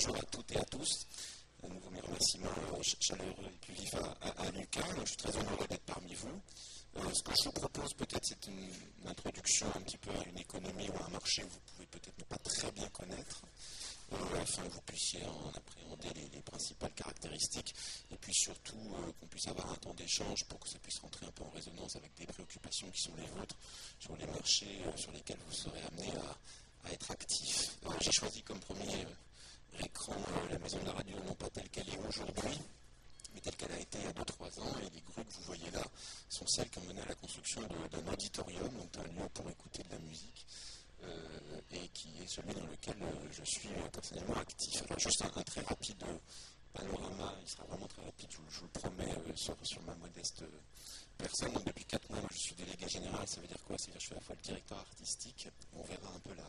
[0.00, 1.06] bonjour à toutes et à tous.
[1.62, 2.48] À nouveau mes remerciements
[3.00, 4.80] chaleureux et plus vifs à, Lucas.
[5.00, 6.40] je suis très heureux d'être parmi vous.
[7.12, 8.70] ce que je vous propose peut-être, c'est une,
[9.06, 12.18] introduction un petit peu à une économie ou à un marché que vous pouvez peut-être
[12.18, 13.42] ne pas très bien connaître,
[14.40, 17.74] afin que vous puissiez en appréhender les, principales caractéristiques,
[18.10, 18.78] et puis surtout
[19.20, 21.96] qu'on puisse avoir un temps d'échange pour que ça puisse rentrer un peu en résonance
[21.96, 23.56] avec des préoccupations qui sont les vôtres
[23.98, 27.76] sur les marchés sur lesquels vous serez amené à, à être actif.
[28.00, 29.06] J'ai choisi comme premier
[29.74, 32.60] euh, écran euh, la maison de la radio, non pas telle qu'elle est aujourd'hui,
[33.34, 34.76] mais telle qu'elle a été il y a 2-3 ans.
[34.80, 35.82] Et les grues que vous voyez là
[36.28, 39.82] sont celles qui ont mené à la construction d'un auditorium, donc un lieu pour écouter
[39.84, 40.46] de la musique.
[41.02, 42.96] Euh, et qui est celui dans lequel
[43.30, 44.82] je suis personnellement actif.
[44.82, 46.04] Alors juste un, très rapide
[46.74, 50.44] panorama, il sera vraiment très rapide, je, vous le promets, sur, sur, ma modeste
[51.16, 51.52] personne.
[51.52, 53.26] Donc depuis 4 mois, je suis délégué général.
[53.26, 53.76] Ça veut dire quoi?
[53.78, 55.48] C'est-à-dire que je suis à la fois le directeur artistique.
[55.74, 56.44] On verra un peu la,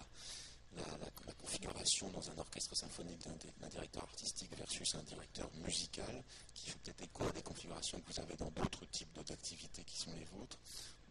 [0.75, 3.19] la, configuration dans un orchestre symphonique
[3.59, 8.13] d'un directeur artistique versus un directeur musical, qui fait peut-être écho à des configurations que
[8.13, 10.57] vous avez dans d'autres types d'activités qui sont les vôtres,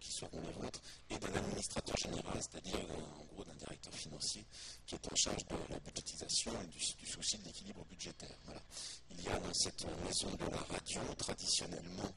[0.00, 0.80] qui seront les vôtres,
[1.10, 2.80] et d'un administrateur général, c'est-à-dire
[3.20, 4.44] en gros d'un directeur financier
[4.86, 8.36] qui est en charge de la budgétisation et du, souci de l'équilibre budgétaire.
[8.44, 8.62] Voilà.
[9.10, 12.10] Il y a dans cette maison de la radio traditionnellement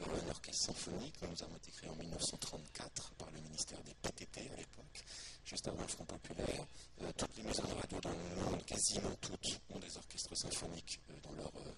[0.00, 1.14] un orchestre symphonique.
[1.22, 5.04] Nous avons été créés en 1934 par le ministère des PTT à l'époque,
[5.50, 6.64] juste avant le Front Populaire.
[7.02, 11.00] Euh, toutes les maisons de radio dans le monde, quasiment toutes, ont des orchestres symphoniques
[11.10, 11.72] euh, dans leur, euh,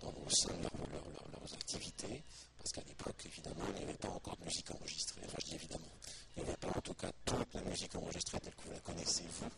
[0.00, 2.24] dans, au sein de leurs activités,
[2.58, 5.20] parce qu'à l'époque, évidemment, il n'y avait pas encore de musique enregistrée.
[5.26, 5.94] Enfin, je dis évidemment,
[6.36, 8.80] il n'y avait pas en tout cas toute la musique enregistrée telle que vous la
[8.80, 9.50] connaissez, vous.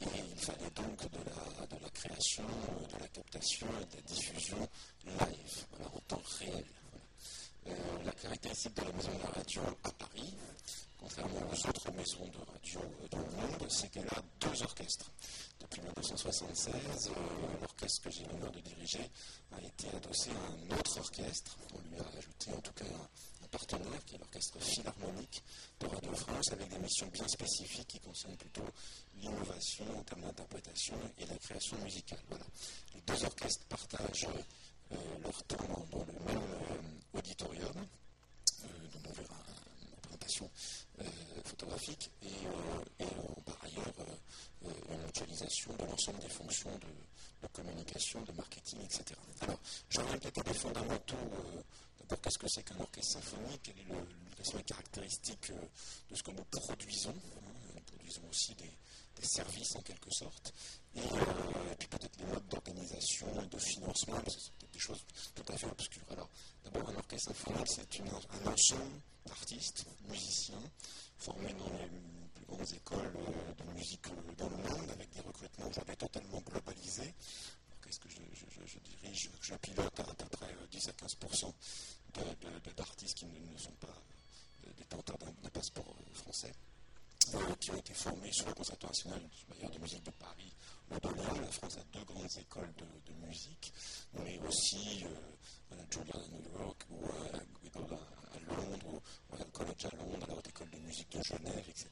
[0.00, 1.18] Et il fallait donc de
[1.80, 4.68] la, création, de la captation et de la diffusion
[5.04, 6.64] live, en temps réel.
[8.04, 10.34] La caractéristique de la maison de la radio à Paris,
[10.98, 15.10] contrairement aux autres maisons de radio dans le monde, c'est qu'elle a deux orchestres.
[15.60, 16.74] Depuis 1976,
[17.08, 19.10] euh, l'orchestre que j'ai l'honneur de diriger
[19.52, 21.56] a été adossé à un autre orchestre.
[21.74, 25.42] On lui a ajouté en tout cas un, partenaire qui est l'orchestre philharmonique
[25.80, 28.68] de Radio France avec des missions bien spécifiques qui concernent plutôt
[29.16, 32.18] l'innovation en termes d'interprétation et la création musicale.
[32.28, 32.44] Voilà.
[32.94, 34.28] Les deux orchestres partagent
[34.92, 35.56] euh, leur temps
[35.90, 37.76] dans le même euh, auditorium,
[38.64, 39.36] euh, dont on verra
[39.82, 40.50] une représentation
[41.44, 43.04] photographique, et,
[43.44, 43.92] par ailleurs
[44.62, 49.04] une mutualisation de des fonctions de, communication, de marketing, etc.
[49.40, 49.58] Alors,
[49.90, 51.16] j'aurais peut-être des fondamentaux.
[52.00, 53.74] D'abord, qu'est-ce que c'est qu'un orchestre symphonique
[54.36, 55.52] Quelles sont les caractéristiques
[56.10, 58.70] de ce que nous produisons hein, Nous produisons aussi des,
[59.20, 60.54] services en quelque sorte,
[60.94, 61.00] et,
[61.76, 65.04] puis peut-être les modes d'organisation et de financement, parce que c'est peut-être des choses
[65.34, 66.06] tout à fait obscures.
[66.12, 66.28] Alors,
[66.64, 70.62] d'abord, un orchestre symphonique, c'est un ensemble d'artistes, musiciens,
[71.18, 71.90] formés dans les
[72.48, 77.14] grandes écoles euh, de musique euh, dans le monde, avec des recrutements aujourd'hui totalement globalisés.
[77.82, 81.16] Qu'est-ce que je, dirige, je pilote à, peu près 10 à 15
[82.76, 83.94] d'artistes qui ne, sont pas
[84.76, 86.52] détenteurs d'un passeport euh, français
[87.60, 89.20] qui ont été formés sur le Conservatoire national
[89.72, 90.54] de musique de Paris
[90.90, 91.40] ou de Lyon.
[91.40, 93.72] La France a deux grandes écoles de, musique,
[94.14, 98.17] mais aussi euh, à à New York ou à, à
[98.48, 101.88] Londres, à College à Londres, à la Haute École de musique de Genève, etc.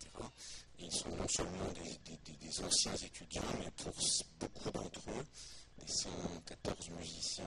[0.78, 3.92] Et ils sont non seulement des, anciens étudiants, mais pour
[4.40, 5.24] beaucoup d'entre eux,
[5.78, 7.44] des 114 musiciens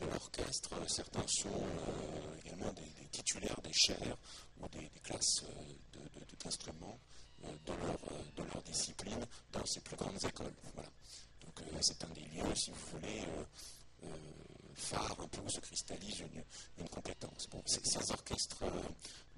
[0.00, 4.16] de l'orchestre, certains sont euh, également des, titulaires des chaires
[4.60, 6.98] ou des, classes euh, d'instruments
[7.44, 7.98] euh, de, leur,
[8.36, 10.54] de leur discipline dans ces plus grandes écoles.
[10.74, 10.90] Voilà.
[11.42, 13.22] Donc c'est un des lieux, si vous voulez,
[14.74, 16.20] phare un peu où se cristallise
[16.78, 17.48] une, compétence.
[17.50, 17.80] Bon, ces
[18.10, 18.64] orchestres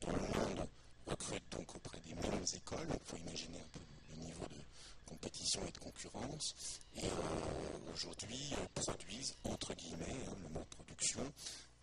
[0.01, 0.69] dans le monde
[1.07, 3.81] recrutent donc auprès des mêmes écoles, il faut imaginer un peu
[4.11, 4.63] le niveau de
[5.07, 6.55] compétition et de concurrence,
[6.97, 11.33] et euh, aujourd'hui euh, produisent, entre guillemets, hein, le mot production,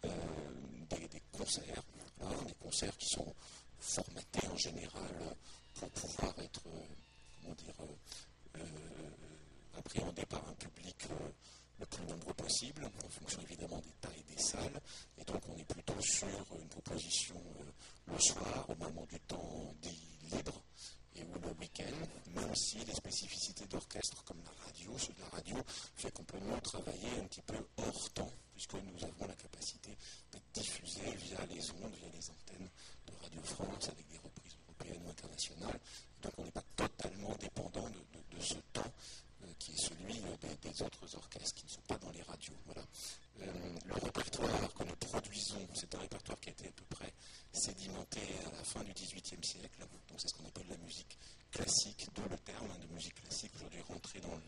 [0.05, 0.09] euh,
[0.89, 1.83] des, concerts,
[2.45, 3.33] des concerts qui sont
[3.79, 5.35] formatés en général
[5.75, 6.61] pour pouvoir être,
[7.41, 7.73] comment dire,
[9.77, 11.07] appréhendés par un public
[11.79, 14.81] le plus nombreux possible, en fonction évidemment des tailles des salles.
[15.17, 16.27] Et donc on est plutôt sur
[16.59, 17.41] une proposition
[18.07, 20.61] le soir, au moment du temps dit libre,
[21.15, 21.95] et ou le week-end,
[22.35, 25.57] même si les spécificités d'orchestre comme la radio, ceux de la radio,
[25.95, 29.95] fait qu'on peut nous travailler un petit peu hors temps, puisque nous avons la capacité
[30.31, 32.69] d'être diffusés via les ondes, via les antennes
[33.07, 35.79] de Radio France avec des reprises européennes ou internationales.
[36.21, 38.81] Donc on n'est pas totalement dépendant de, ce temps
[39.43, 42.53] euh, qui est celui euh, des, autres orchestres qui ne sont pas dans les radios.
[42.65, 42.81] Voilà.
[43.41, 47.13] Euh, le répertoire que nous produisons, c'est un répertoire qui a été à peu près
[47.53, 49.79] sédimenté à la fin du XVIIIe siècle.
[50.07, 51.17] Donc c'est ce qu'on appelle la musique
[51.51, 54.41] classique, d'où le terme hein, de musique classique aujourd'hui rentré dans le,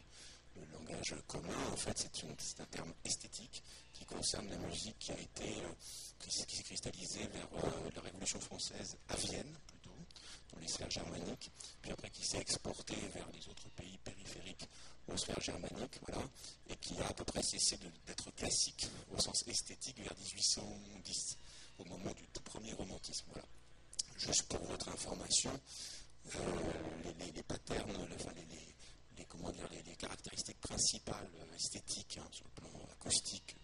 [0.71, 2.07] langage commun, en fait,
[2.39, 3.61] c'est un terme esthétique
[3.91, 5.53] qui concerne la musique qui a été,
[6.17, 7.49] qui s'est cristallisée vers
[7.93, 9.95] la Révolution française à Vienne, plutôt,
[10.53, 11.51] dans les sphères germaniques,
[11.81, 14.69] puis après qui s'est exportée vers les autres pays périphériques
[15.07, 16.23] aux sphères germaniques, voilà,
[16.69, 17.77] et qui a à peu près cessé
[18.07, 21.37] d'être classique au sens esthétique vers 1810,
[21.79, 23.25] au moment du tout premier romantisme.
[23.33, 23.45] Voilà.
[24.17, 25.51] Juste pour votre information,
[26.33, 26.39] euh,
[27.19, 32.69] les, patterns, enfin, les, comment dire, les, caractéristiques principales euh, esthétiques hein, sur le plan
[32.91, 33.55] acoustique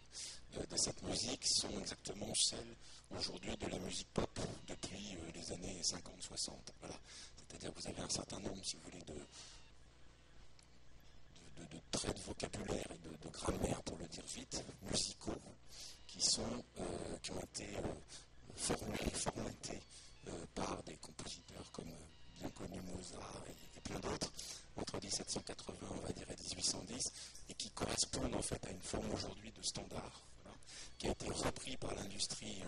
[0.58, 2.76] euh, de cette musique sont exactement celles
[3.18, 6.52] aujourd'hui de la musique pop depuis les années 50-60.
[6.80, 6.96] Voilà.
[7.38, 9.14] C'est-à-dire que vous avez un certain nombre, si vous voulez, de,
[11.66, 15.36] de, traits de vocabulaire et de, grammaire, pour le dire vite, musicaux,
[16.08, 17.94] qui, sont, euh, qui ont été euh,
[18.56, 19.82] formés, formatés
[20.28, 21.92] euh, par des compositeurs comme
[22.36, 24.32] bien connu Mozart et, plein d'autres,
[24.78, 27.12] entre 1780, on va dire, et 1810,
[27.50, 30.22] et qui correspondent en fait à une forme aujourd'hui de standard,
[30.98, 32.62] qui a été repris par l'industrie,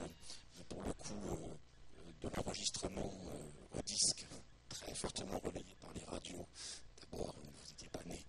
[0.67, 1.37] pour le coup,
[2.21, 3.13] de l'enregistrement
[3.77, 4.25] au disque,
[4.69, 6.47] très fortement relayé par les radios.
[7.01, 8.25] D'abord, vous n'étiez pas né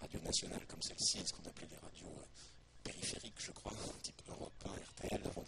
[0.00, 2.24] radios nationales comme celle-ci, ce qu'on appelait les radios euh,
[2.84, 5.44] périphériques, je crois, un petit peu Europe 1, RTL, avant,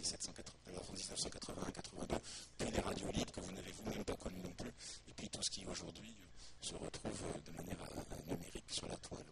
[0.94, 2.18] 1981-82,
[2.58, 4.72] puis les radios libres que vous n'avez vous-même pas connues non plus,
[5.08, 6.26] et puis tout ce qui aujourd'hui euh,
[6.60, 7.78] se retrouve euh, de manière
[8.26, 9.24] numérique sur la toile.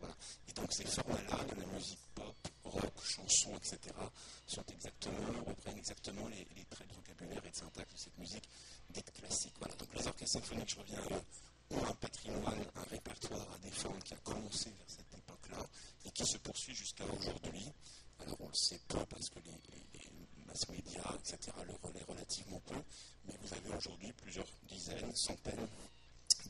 [0.49, 3.93] Et donc ces formats-là de la musique pop, rock, chanson, etc.,
[4.47, 8.49] sont exactement, reprennent exactement les, traits de vocabulaire et de syntaxe de cette musique
[8.91, 9.55] dite classique.
[9.59, 11.23] Donc les orchestres symphoniques, je reviens à eux,
[11.71, 15.67] ont un patrimoine, un répertoire à défendre qui a commencé vers cette époque-là
[16.05, 17.73] et qui se poursuit jusqu'à aujourd'hui.
[18.21, 20.09] Alors on le sait peu parce que les,
[20.47, 22.81] mass médias, etc., le relaient relativement peu,
[23.27, 25.69] mais vous avez aujourd'hui plusieurs dizaines, centaines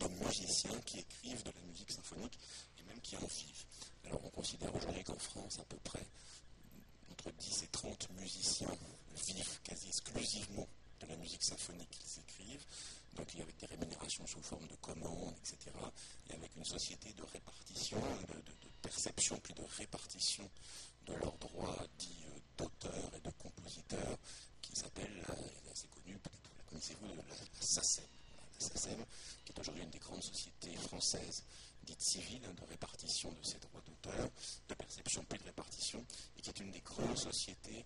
[0.01, 2.39] de musiciens qui écrivent de la musique symphonique
[2.79, 3.65] et même qui en vivent.
[4.05, 6.07] Alors on considère aujourd'hui qu'en France, à peu près
[7.11, 8.77] entre 10 et 30 musiciens
[9.27, 10.69] vivent quasi exclusivement
[11.01, 12.65] de la musique symphonique qu'ils écrivent
[13.19, 15.75] donc avec des rémunérations sous forme de commandes, etc.,
[16.31, 20.49] et avec une société de répartition, de, perception, puis de répartition
[21.07, 24.19] de leurs droits dits euh, d'auteurs et de compositeurs,
[24.63, 25.25] qui s'appelle,
[25.71, 28.05] assez connue, peut-être la connaissez-vous, la, SACEM,
[28.61, 29.05] la SACEM,
[29.45, 31.43] qui est aujourd'hui une des grandes sociétés françaises
[31.89, 34.29] dites civiles hein, de répartition de ces droits d'auteur,
[34.69, 36.05] de perception puis de répartition,
[36.37, 37.85] et qui est une des grandes sociétés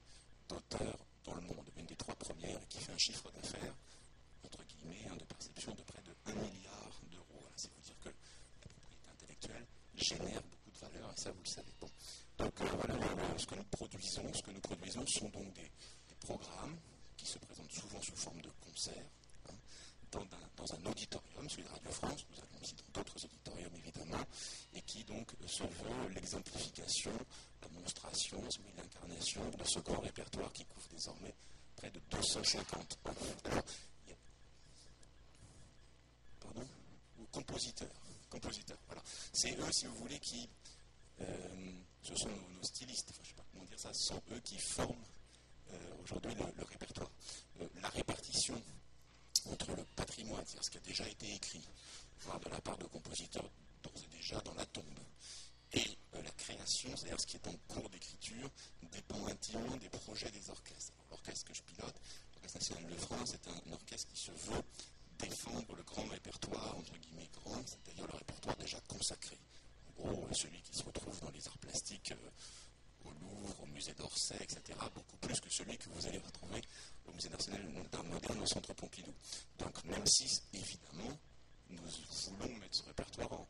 [0.48, 3.74] d'auteurs dans le monde, une des trois premières, et qui fait un chiffre d'affaires
[4.44, 7.46] entre guillemets, hein, de perception de près de 1 milliard d'euros.
[7.56, 11.48] C'est vous dire que la propriété intellectuelle génère beaucoup de valeur, et ça, vous le
[11.48, 11.72] savez.
[12.38, 15.70] Donc euh, voilà, ce que nous produisons, ce que nous produisons sont donc des,
[16.20, 16.78] programmes
[17.16, 19.10] qui se présentent souvent sous forme de concerts,
[20.12, 24.22] dans, un, auditorium, celui de Radio France, nous avons aussi d'autres auditoriums évidemment,
[24.74, 27.12] et qui donc se veut l'exemplification,
[27.62, 28.42] la monstration,
[28.76, 31.34] l'incarnation de ce grand répertoire qui couvre désormais
[31.76, 33.10] près de 250 ans.
[36.54, 36.64] Alors,
[37.30, 37.88] compositeurs.
[38.30, 39.02] compositeurs voilà.
[39.32, 40.48] C'est eux, si vous voulez, qui.
[41.20, 41.26] Euh,
[42.02, 44.58] ce sont nos, stylistes, je ne sais pas comment dire ça, ce sont eux qui
[44.58, 45.04] forment
[45.72, 47.10] euh, aujourd'hui le, répertoire.
[47.60, 48.60] Euh, la répartition
[49.50, 51.66] entre le patrimoine, c'est-à-dire ce qui a déjà été écrit,
[52.20, 53.48] voire de la part de compositeurs
[53.82, 54.84] d'ores et déjà dans la tombe,
[55.72, 58.50] et la création, c'est-à-dire ce qui est en cours d'écriture,
[58.92, 60.92] dépend intimement des projets des orchestres.
[61.10, 61.94] L'orchestre que je pilote,
[62.34, 64.62] l'Orchestre national de France, est un orchestre qui se veut
[65.18, 69.38] défendre le grand répertoire, entre guillemets grand, c'est-à-dire le répertoire déjà consacré.
[69.88, 72.30] En gros, euh, celui qui se retrouve dans les arts plastiques euh,
[73.04, 76.60] au Louvre, au musée d'Orsay, etc., beaucoup plus que celui que vous allez retrouver
[77.06, 79.12] au musée national d'art moderne au centre Pompidou.
[79.58, 81.18] Donc, même si, évidemment,
[81.70, 81.82] nous
[82.38, 83.46] voulons mettre ce répertoire en,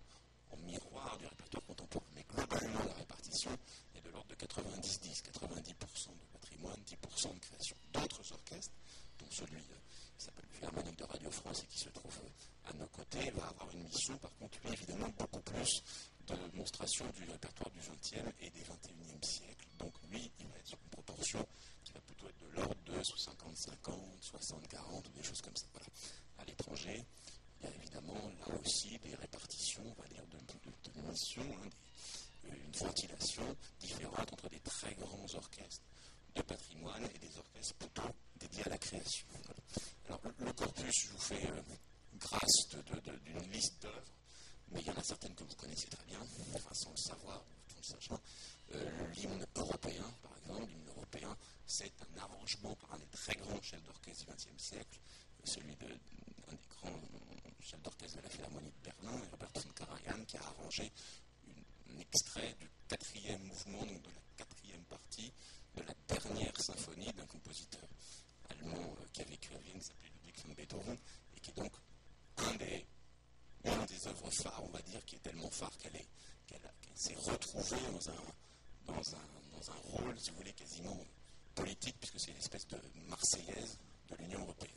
[0.66, 3.50] miroir du répertoire contemporain, mais globalement, la répartition
[3.96, 7.76] est de l'ordre de 90-10, 90%, de patrimoine, 10% de création.
[7.92, 8.74] D'autres orchestres,
[9.18, 9.76] dont celui euh,
[10.16, 12.20] qui s'appelle le Philharmonique de Radio France et qui se trouve
[12.66, 15.82] à nos côtés, va avoir une mission, par contre, lui, évidemment, beaucoup plus
[16.26, 19.66] de démonstration du répertoire du XXe et des XXIe siècle.
[19.78, 21.46] Donc, lui, il va être sur une proportion
[21.84, 25.66] qui va plutôt être de l'ordre de 50-50, 60-40, ou des choses comme ça.
[25.72, 25.86] Voilà.
[26.38, 27.04] À l'étranger,
[27.60, 31.68] il y a évidemment là aussi des répartitions, on va dire, de, de, missions, hein,
[32.44, 35.84] une ventilation différente entre des très grands orchestres
[36.34, 39.26] de patrimoine et des orchestres plutôt dédiés à la création.
[40.06, 41.62] Alors, le, corpus, je vous fais euh,
[42.14, 42.68] grâce
[43.24, 44.12] d'une liste d'œuvres,
[44.70, 46.18] mais il y en a certaines que vous connaissez très bien,
[46.54, 48.20] enfin sans le savoir, tout le sachant.
[48.74, 51.36] Euh, l'hymne européen, par exemple, l'hymne européen,
[51.66, 55.00] c'est un arrangement par un des très grands chefs d'orchestre du XXe siècle,
[55.44, 57.00] celui d'un des grands
[57.60, 60.90] chefs d'orchestre de la Philharmonie de Berlin, Robert von Karajan, qui a arrangé
[61.46, 65.32] une, extrait du quatrième mouvement, donc de la quatrième partie
[65.76, 67.88] de la dernière symphonie d'un compositeur
[68.50, 70.98] allemand euh, qui a vécu à Vienne, qui s'appelait Ludwig van Beethoven,
[71.36, 71.72] et qui est donc
[72.36, 72.86] un des,
[73.64, 75.92] une des œuvres phares, on va dire, qui est tellement phare qu'elle
[76.94, 78.22] s'est retrouvée dans un,
[78.86, 80.98] dans, un, dans un rôle, si vous voulez, quasiment
[81.54, 83.78] politique, puisque c'est une espèce de marseillaise
[84.10, 84.72] de l'Union européenne.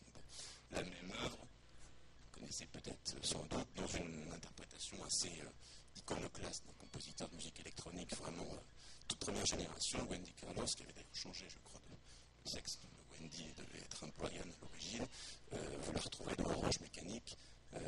[0.72, 5.50] La même œuvre, vous connaissez peut-être sans doute, dans une interprétation assez euh,
[5.96, 8.60] iconoclaste d'un compositeur de musique électronique vraiment euh,
[9.08, 12.80] toute première génération, Wendy Carlos, qui avait d'ailleurs changé, je crois, de sexe.
[13.12, 15.06] Wendy devait être un Brian à l'origine.
[15.54, 17.38] Euh, vous la retrouvez dans Orange Mécanique,
[17.74, 17.80] un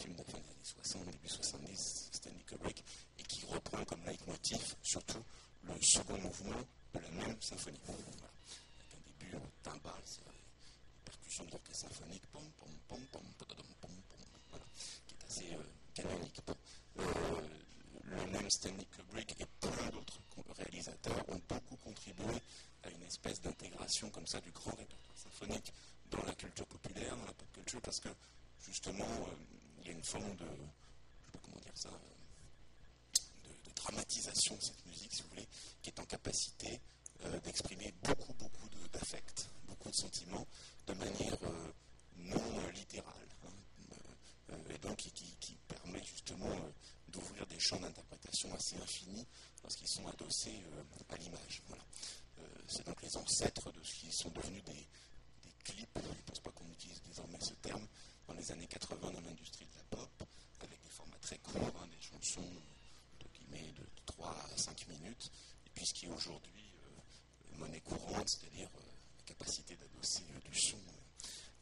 [0.00, 2.84] film de fin des années 60, début 70, Stanley Kubrick,
[3.18, 5.22] et qui reprend comme leitmotiv surtout
[5.62, 6.60] le second mouvement
[6.94, 7.80] de la même symphonie.
[7.88, 10.02] Avec un début en timbales,
[11.04, 13.22] percussions de l'orchestre symphonique, pom, pom, pom, pom,
[13.80, 13.90] pom,
[14.50, 14.64] voilà,
[15.06, 15.62] qui est assez euh,
[15.94, 16.40] canonique.
[16.98, 17.04] Euh,
[18.04, 20.20] le même Stanley Kubrick et plein d'autres
[20.56, 22.34] réalisateurs ont beaucoup contribué
[22.82, 23.40] à une espèce
[24.02, 25.72] comme ça du grand répertoire symphonique
[26.10, 28.08] dans la culture populaire, dans la pop culture, parce que
[28.60, 29.34] justement, euh,
[29.80, 31.90] il y a une forme de, je sais pas comment dire ça,
[33.76, 35.48] dramatisation de cette musique, si vous voulez,
[35.82, 36.80] qui est en capacité
[37.24, 40.46] euh, d'exprimer beaucoup, beaucoup d'affects, beaucoup de sentiments,
[40.86, 41.72] de manière euh,
[42.16, 43.28] non littérale.
[43.44, 46.50] Hein, et donc qui, permet justement
[47.08, 49.26] d'ouvrir des champs d'interprétation assez infinis
[49.62, 50.62] lorsqu'ils sont adossés
[51.08, 51.62] à l'image.
[52.68, 54.86] C'est donc les ancêtres de ce qui sont devenus des,
[55.64, 57.86] clips, je ne pense pas qu'on utilise désormais ce terme,
[58.28, 60.10] dans les années 80 dans l'industrie de la pop,
[60.60, 65.30] avec des formats très courts, hein, des chansons de 3 à 5 minutes,
[65.66, 68.80] et puis ce qui est aujourd'hui euh, monnaie courante, c'est-à-dire euh,
[69.18, 70.78] la capacité d'adosser euh, du son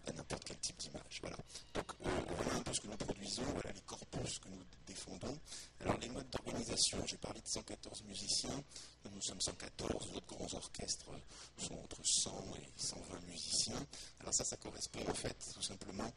[0.06, 1.20] à n'importe quel type d'image.
[1.20, 1.36] Voilà.
[1.74, 5.38] Donc voilà un peu ce que nous produisons, voilà les corpus que nous défendons.
[5.80, 8.62] Alors les modes d'organisation, j'ai parlé de 114 musiciens,
[9.10, 11.10] nous sommes 114, d'autres grands orchestres
[11.58, 13.86] sont entre 100 et 120 musiciens.
[14.20, 16.10] Alors ça, ça correspond en fait tout simplement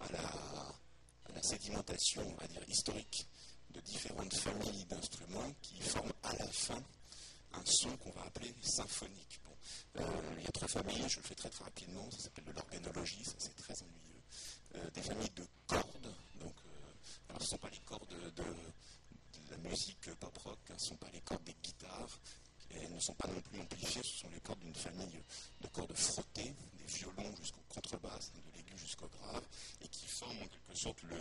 [0.00, 3.26] à la, à la sédimentation, dire, historique
[3.70, 6.82] de différentes familles d'instruments qui forment à la fin
[7.52, 9.40] un son qu'on va appeler symphonique.
[9.96, 13.24] Il y a trois familles, je le fais très très rapidement, ça s'appelle de l'organologie,
[13.24, 14.22] ça c'est très ennuyeux.
[14.76, 18.44] Euh, des familles de cordes, donc euh, alors ce ne sont pas les cordes de,
[19.50, 22.20] la musique pop rock, hein, ce ne sont pas les cordes des guitares,
[22.70, 25.22] elles ne sont pas non plus amplifiées, ce sont les cordes d'une famille
[25.60, 29.44] de cordes frottées, des violons jusqu'au contrebasse, de l'aigu jusqu'au grave,
[29.80, 31.18] et qui forment en quelque sorte le,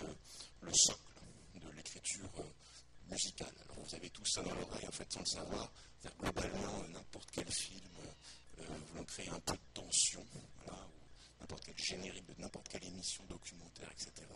[0.61, 1.13] le socle
[1.55, 2.43] de l'écriture euh,
[3.09, 3.53] musicale.
[3.63, 5.71] Alors vous avez tout ça dans l'oreille, en fait, sans le savoir.
[6.19, 7.89] Globalement, euh, n'importe quel film
[8.59, 10.25] euh, voulant créer un peu de tension,
[11.39, 14.27] n'importe quel générique de n'importe quelle émission documentaire, etc.,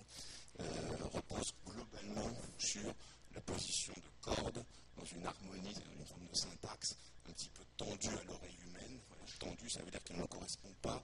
[1.14, 2.94] repose globalement sur
[3.34, 4.64] la position de cordes
[4.98, 6.98] dans une harmonie, dans une forme de syntaxe
[7.28, 9.00] un petit peu tendue à l'oreille humaine.
[9.40, 11.04] Tendue, ça veut dire qu'elle ne correspond pas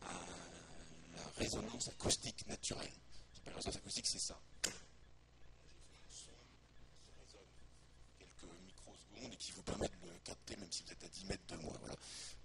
[0.00, 0.12] à
[1.14, 2.92] la résonance acoustique naturelle.
[3.44, 4.38] La résonance acoustique, c'est ça.
[9.32, 11.56] Et qui vous permet de le capter même si vous êtes à 10 mètres de
[11.56, 11.74] moi.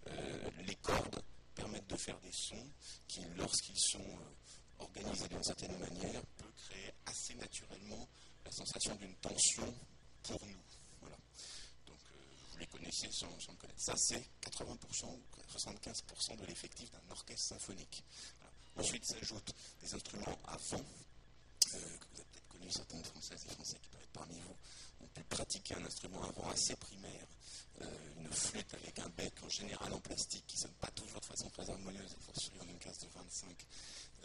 [0.07, 1.21] Euh, les cordes
[1.55, 2.69] permettent de faire des sons
[3.07, 8.07] qui, lorsqu'ils sont euh, organisés d'une certaine manière, peuvent créer assez naturellement
[8.45, 9.73] la sensation d'une tension
[10.23, 10.63] pour nous.
[11.01, 11.17] Voilà.
[11.85, 12.17] Donc euh,
[12.51, 13.81] vous les connaissez sans, le connaître.
[13.81, 15.21] Ça c'est 80% ou
[15.57, 18.03] 75% de l'effectif d'un orchestre symphonique.
[18.77, 20.85] Ensuite s'ajoutent des instruments à fond,
[22.71, 24.55] certaines Françaises et Français qui peuvent être parmi vous,
[25.03, 27.27] ont pu pratiquer un instrument avant assez primaire,
[27.81, 27.85] euh,
[28.19, 31.25] une flûte avec un bec en général en plastique qui ne sonne pas toujours de
[31.25, 33.67] façon très harmonieuse, il faut sur une classe de 25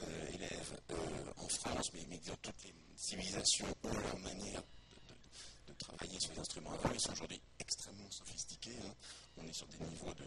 [0.03, 4.63] euh, élèves euh, en France, mais, toutes les civilisations ont leur manière
[5.67, 6.93] de, travailler sur les instruments avant.
[6.93, 8.77] Ils sont aujourd'hui extrêmement sophistiqués.
[8.85, 8.95] Hein.
[9.37, 10.25] On est sur des niveaux de,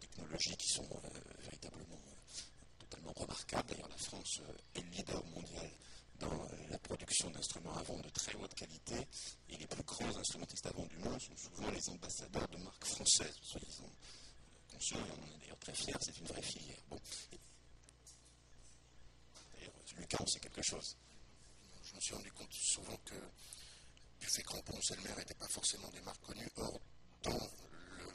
[0.00, 0.88] technologie qui sont
[1.40, 1.98] véritablement
[2.78, 3.68] totalement remarquables.
[3.70, 4.40] D'ailleurs, la France
[4.74, 5.70] est le leader mondial
[6.70, 9.06] la production d'instruments avant de très haute qualité.
[9.48, 13.38] Et les plus grands instrumentistes avant du monde sont souvent les ambassadeurs de marques françaises.
[13.42, 16.82] Soyez en conscients, et on est d'ailleurs très fiers, c'est une vraie filière.
[16.88, 16.98] Bon.
[19.52, 20.96] D'ailleurs, Lucas, on sait quelque chose.
[21.84, 23.14] Je me suis rendu compte souvent que
[24.20, 26.50] Buffet Crampon, Selmer n'étaient pas forcément des marques connues.
[26.56, 26.80] Or,
[27.22, 28.08] dans le,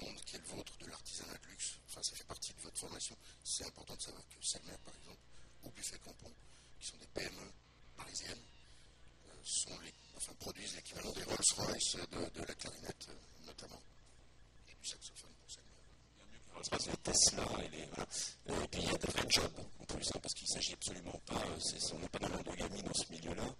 [0.00, 2.78] monde qui est le vôtre de l'artisanat de luxe, enfin, ça fait partie de votre
[2.78, 5.20] formation, c'est important de savoir que Selmer, par exemple,
[5.64, 6.30] ou Buffet Crampon,
[6.84, 7.50] qui sont des PME
[7.96, 8.44] parisiennes,
[9.28, 13.80] euh, produisent l'équivalent des Rolls-Royce de, la clarinette, euh, notamment,
[14.68, 15.60] et du saxophone pour ça.
[16.52, 17.86] Rolls-Royce, les Tesla et les.
[17.86, 18.06] Voilà.
[18.50, 20.52] Euh, et puis il y a des vrais jobs en plus, hein, parce qu'il ne
[20.52, 21.42] s'agit absolument pas,
[21.94, 23.54] on n'est pas dans l'endogamie dans ce milieu-là.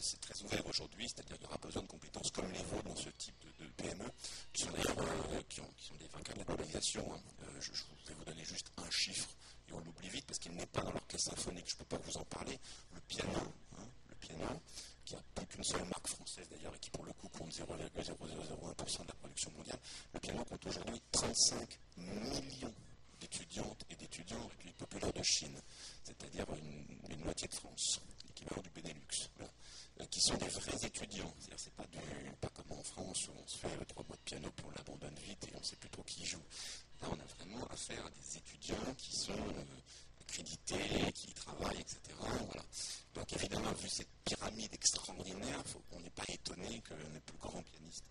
[0.00, 2.96] c'est très ouvert aujourd'hui, c'est-à-dire qu'il y aura besoin de compétences comme les vôtres dans
[2.96, 4.10] ce type de, PME,
[4.52, 7.14] qui sont d'ailleurs euh, qui, sont des vainqueurs de globalisation.
[7.14, 7.20] Hein.
[7.60, 7.70] Je,
[8.08, 9.28] vais vous donner juste un chiffre,
[9.68, 11.98] et on l'oublie vite parce qu'il n'est pas dans l'orchestre symphonique, je ne peux pas
[11.98, 12.58] vous en parler.
[12.94, 13.38] Le piano,
[13.78, 14.60] hein, le piano,
[15.04, 19.02] qui a plus qu'une seule marque française d'ailleurs, et qui pour le coup compte 0,0001%
[19.02, 19.78] de la production mondiale,
[20.12, 22.74] le piano compte aujourd'hui 35 millions
[23.20, 25.60] d'étudiantes et d'étudiants en République populaire de Chine,
[26.02, 29.46] c'est-à-dire une, moitié de France, l'équivalent du Benelux, euh,
[30.10, 31.32] qui sont des vrais étudiants.
[31.38, 31.84] C'est-à-dire c'est pas,
[32.40, 35.14] pas comme en France où on se fait trois mois de piano puis on l'abandonne
[35.24, 36.42] vite et on sait plus trop qui joue.
[37.02, 41.98] Là, on a vraiment affaire à des étudiants qui sont euh, accrédités, qui travaillent, etc.
[43.14, 45.62] Donc évidemment, vu cette pyramide extraordinaire,
[45.92, 48.04] on n'est pas étonné que les plus grands pianistes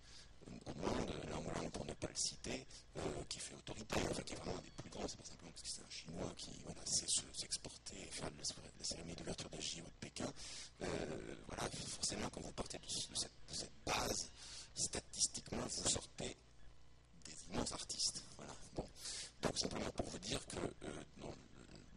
[0.46, 1.36] au monde, là
[1.72, 2.66] pour ne pas le citer,
[2.96, 5.62] euh, qui fait autorité, qui est vraiment un des plus grands, c'est pas simplement parce
[5.62, 9.84] que c'est un Chinois qui voilà, sait s'exporter, faire de la, cérémonie d'ouverture des JO
[9.84, 10.32] de Pékin.
[10.82, 10.86] Euh,
[11.48, 11.68] voilà,
[12.06, 14.30] forcément, quand vous partez de, cette, base,
[14.74, 16.36] statistiquement, vous sortez
[17.24, 18.22] des immenses artistes.
[18.36, 18.54] Voilà.
[19.42, 21.32] Donc simplement pour vous dire que euh, dans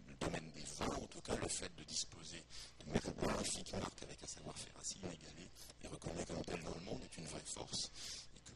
[0.07, 2.43] le domaine des vins, en tout cas, le fait de disposer
[2.79, 2.91] de
[3.25, 5.47] magnifiques marques avec un savoir-faire assez inégalé
[5.83, 7.91] et reconnu comme tel dans le monde est une vraie force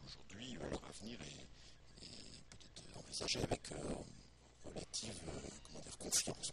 [0.06, 1.48] aujourd'hui, leur avenir est,
[2.50, 3.78] peut-être envisagé avec euh,
[4.66, 6.52] relative euh, confiance.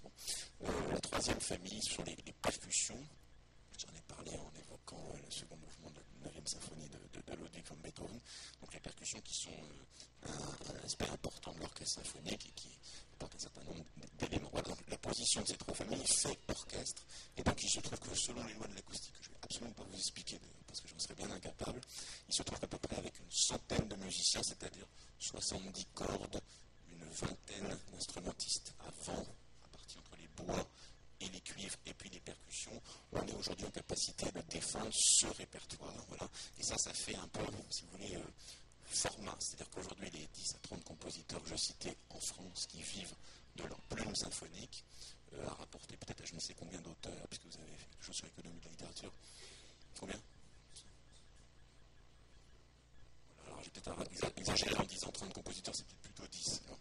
[0.62, 3.02] Euh, la troisième famille, ce sont les, percussions.
[3.78, 6.98] J'en ai parlé en évoquant le second mouvement de la 9e symphonie de,
[7.36, 8.20] Ludwig van Beethoven.
[8.60, 9.50] Donc les percussions qui sont
[10.26, 12.68] un, aspect important de l'orchestre symphonique et qui
[13.18, 13.84] portent un certain nombre
[14.18, 14.50] d'éléments.
[14.88, 17.02] la position de ces trois familles fait orchestre.
[17.36, 19.40] Et donc il se trouve que selon les lois de l'acoustique, que je ne vais
[19.42, 21.80] absolument pas vous expliquer parce que j'en serais bien incapable,
[22.28, 24.86] il se trouve à peu près avec une centaine de musiciens, c'est-à-dire
[25.18, 26.40] 70 cordes,
[26.88, 29.26] une vingtaine d'instrumentistes avant,
[29.64, 30.68] à partir entre les bois
[31.20, 31.94] et les cuivres et
[33.12, 35.92] on est aujourd'hui en capacité de défendre ce répertoire.
[36.08, 36.28] Voilà.
[36.58, 38.22] Et ça, ça fait un peu, si vous voulez, euh,
[38.84, 39.36] format.
[39.38, 43.14] C'est-à-dire qu'aujourd'hui, les 10 à 30 compositeurs que je citais en France qui vivent
[43.56, 44.84] de leur plume symphonique,
[45.34, 48.04] euh, à rapporter peut-être à je ne sais combien d'auteurs, puisque vous avez fait quelque
[48.04, 49.12] chose sur l'économie de la littérature.
[49.98, 50.20] Combien?
[53.62, 56.62] J'ai peut-être exagéré en disant 30 compositeurs, c'est peut-être plutôt 10.
[56.70, 56.76] Hein.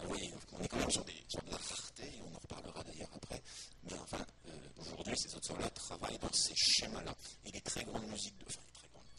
[0.00, 2.82] Vous voyez, on est quand même sur, des, de la rareté, et on en reparlera
[2.84, 3.42] d'ailleurs après.
[3.84, 7.14] Mais enfin, euh, aujourd'hui, ces auteurs-là travaillent dans ces schémas-là.
[7.44, 8.60] Et les très grandes musiques de, enfin,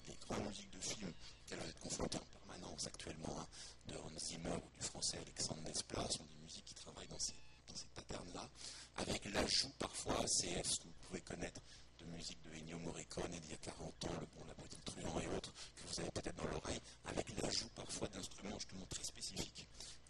[0.07, 1.13] les très grandes, musiques de films
[1.45, 3.47] qu'elles vous êtes confrontées en permanence actuellement, hein,
[3.87, 7.33] de Hans Zimmer ou du français Alexandre Desplat, sont des musiques qui travaillent dans ces,
[7.67, 8.49] dans ces patterns-là,
[8.97, 11.61] avec l'ajout parfois, c'est ce que vous pouvez connaître
[11.99, 15.27] de musique de Ennio Morricone d'il y a 40 ans, Le Bon, la Petite et
[15.27, 19.67] autres, que vous avez peut-être dans l'oreille, avec l'ajout parfois d'instruments justement très spécifiques,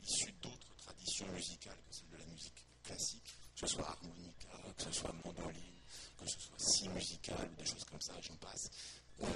[0.07, 4.83] issus d'autres traditions musicales que celles de la musique classique, que ce soit harmonica, que
[4.83, 5.81] ce soit mandoline,
[6.17, 8.69] que ce soit si musical, des choses comme ça, j'en passe,
[9.21, 9.27] euh,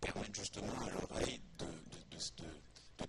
[0.00, 1.66] permettent justement à l'oreille de,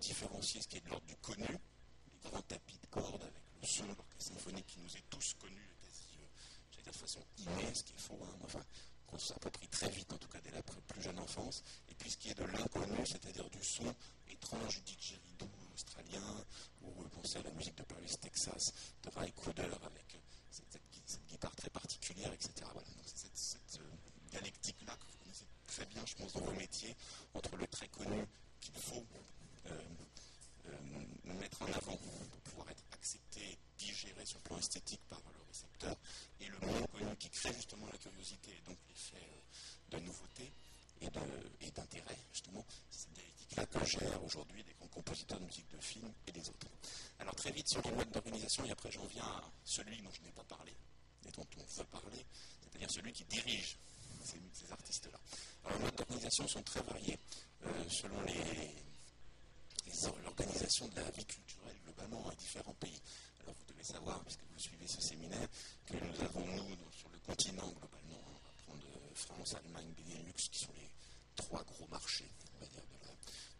[0.00, 3.66] différencier ce qui est de l'ordre du connu, les grands tapis de cordes avec le
[3.68, 7.98] son l'orchestre symphonique qui nous est tous connu, quasi, euh, de façon ce qui est
[7.98, 8.64] faux, hein, enfin,
[9.06, 12.16] qu'on s'approprie très vite, en tout cas dès la plus jeune enfance, et puis ce
[12.16, 13.94] qui est de l'inconnu, c'est-à-dire du son
[14.28, 16.44] étrange didgeridoo australien,
[16.82, 20.18] ou pensez à la musique de Paris, Texas, de Ray Cooder, avec
[20.50, 20.80] cette,
[21.28, 22.52] guitare très particulière, etc.
[22.72, 26.52] Voilà, donc c'est cette, euh, dialectique-là que vous connaissez très bien, je pense, dans vos
[26.52, 26.96] métiers,
[27.34, 28.26] entre le très connu
[28.60, 29.04] qu'il faut
[29.66, 29.80] euh,
[30.66, 35.42] euh, mettre en avant pour pouvoir être accepté, digéré sur le plan esthétique par le
[35.48, 35.96] récepteur,
[36.40, 40.52] et le moins connu qui crée justement la curiosité et donc l'effet euh, de nouveauté
[41.60, 42.64] et d'intérêt, justement.
[42.90, 46.68] C'est cette dialectique-là que gère aujourd'hui des compositeurs de musique de film et des autres.
[47.18, 50.22] Alors très vite sur les modes d'organisation, et après j'en viens à celui dont je
[50.22, 50.72] n'ai pas parlé,
[51.26, 52.26] et dont on veut parler,
[52.62, 53.78] c'est-à-dire celui qui dirige
[54.24, 55.18] ces, artistes-là.
[55.64, 57.18] Alors les modes d'organisation sont très variés
[57.64, 58.20] euh, selon
[60.24, 63.00] l'organisation de la vie culturelle globalement à différents pays.
[63.42, 65.48] Alors vous devez savoir, puisque vous suivez ce séminaire,
[65.86, 70.32] que nous avons, nous, sur le continent globalement, on va prendre euh, France, Allemagne, Benelux,
[70.50, 70.91] qui sont les
[71.42, 72.28] trois gros marchés,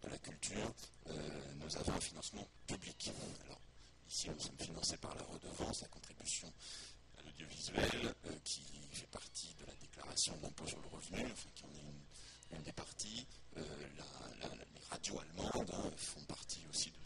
[0.03, 0.73] de la, culture,
[1.09, 1.13] euh,
[1.57, 3.11] nous avons un financement public.
[3.45, 3.61] Alors,
[4.09, 6.53] ici, nous sommes financés par la redevance, la contribution
[7.19, 11.65] à l'audiovisuel, euh, qui fait partie de la déclaration d'impôt sur le revenu, enfin, qui
[11.65, 13.27] en est une, des parties.
[13.57, 13.63] les
[14.91, 16.97] radios allemandes hein, font partie aussi de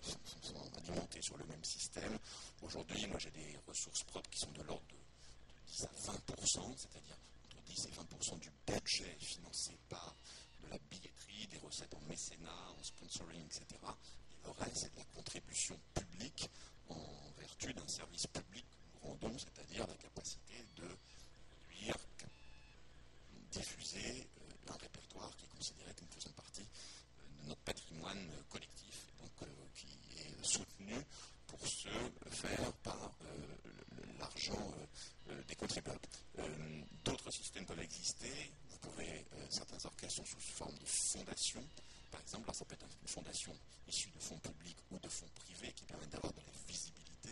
[0.00, 2.18] ce sont alimentés sur le même système.
[2.62, 4.96] Aujourd'hui, moi j'ai des ressources propres qui sont de l'ordre de,
[5.66, 7.18] 10 à 20%, c'est-à-dire
[7.76, 10.16] 10 et 20% du budget financé par
[10.62, 13.64] de la billetterie, des recettes en mécénat, en sponsoring, etc.
[13.82, 16.48] Et le reste, c'est de la contribution publique
[16.88, 20.88] en vertu d'un service public que nous rendons, c'est-à-dire la capacité de
[21.50, 21.96] produire
[23.52, 24.26] diffuser
[24.68, 26.66] un répertoire qui est considéré comme faisant partie
[27.42, 29.86] de notre patrimoine collectif, donc qui
[30.18, 30.94] est soutenu
[31.46, 31.88] pour se
[32.30, 33.12] faire par
[34.18, 34.74] l'argent
[35.46, 36.00] des contribuables.
[37.06, 38.50] D'autres systèmes peuvent exister.
[38.68, 41.64] Vous pouvez, certains orchestres sont sous forme de fondation,
[42.10, 42.48] par exemple.
[42.48, 45.84] Là, ça peut être une fondation issue de fonds publics ou de fonds privés qui
[45.84, 47.30] permettent d'avoir de la visibilité.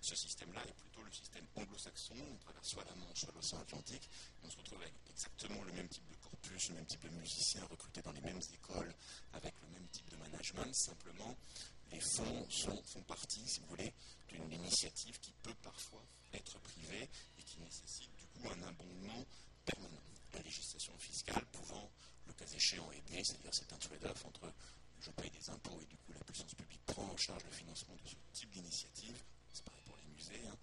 [0.00, 2.14] Ce système-là est plutôt le système anglo-saxon.
[2.32, 4.10] On traverse soit la Manche, soit l'océan Atlantique.
[4.42, 7.64] On se retrouve avec exactement le même type de corpus, le même type de musiciens
[7.66, 8.92] recrutés dans les mêmes écoles,
[9.32, 10.74] avec le même type de management.
[10.74, 11.36] Simplement,
[11.92, 13.94] les fonds font partie, si vous voulez,
[14.28, 17.08] d'une initiative qui peut parfois être privée
[17.38, 19.24] et qui nécessite coup un abondement
[19.64, 20.02] permanent.
[20.32, 21.90] La législation fiscale pouvant,
[22.26, 24.52] le cas échéant, aider, c'est-à-dire c'est un trade-off entre
[25.00, 27.94] je paye des impôts et du coup la puissance publique prend en charge le financement
[27.94, 29.22] de ce type d'initiative,
[29.52, 30.56] c'est pareil pour les musées, hein,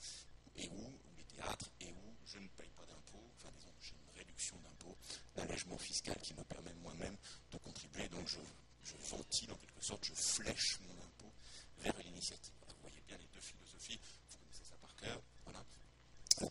[0.58, 4.18] et où, les théâtres, et où je ne paye pas d'impôts, enfin disons, j'ai une
[4.18, 4.98] réduction d'impôts,
[5.36, 7.16] l'allègement fiscal qui me permet moi-même
[7.52, 8.40] de contribuer, donc je,
[8.84, 11.34] je, ventile en quelque sorte, je flèche mon impôt
[11.80, 12.54] vers l'initiative.
[12.68, 15.22] Vous voyez bien les deux philosophies, vous connaissez ça par cœur,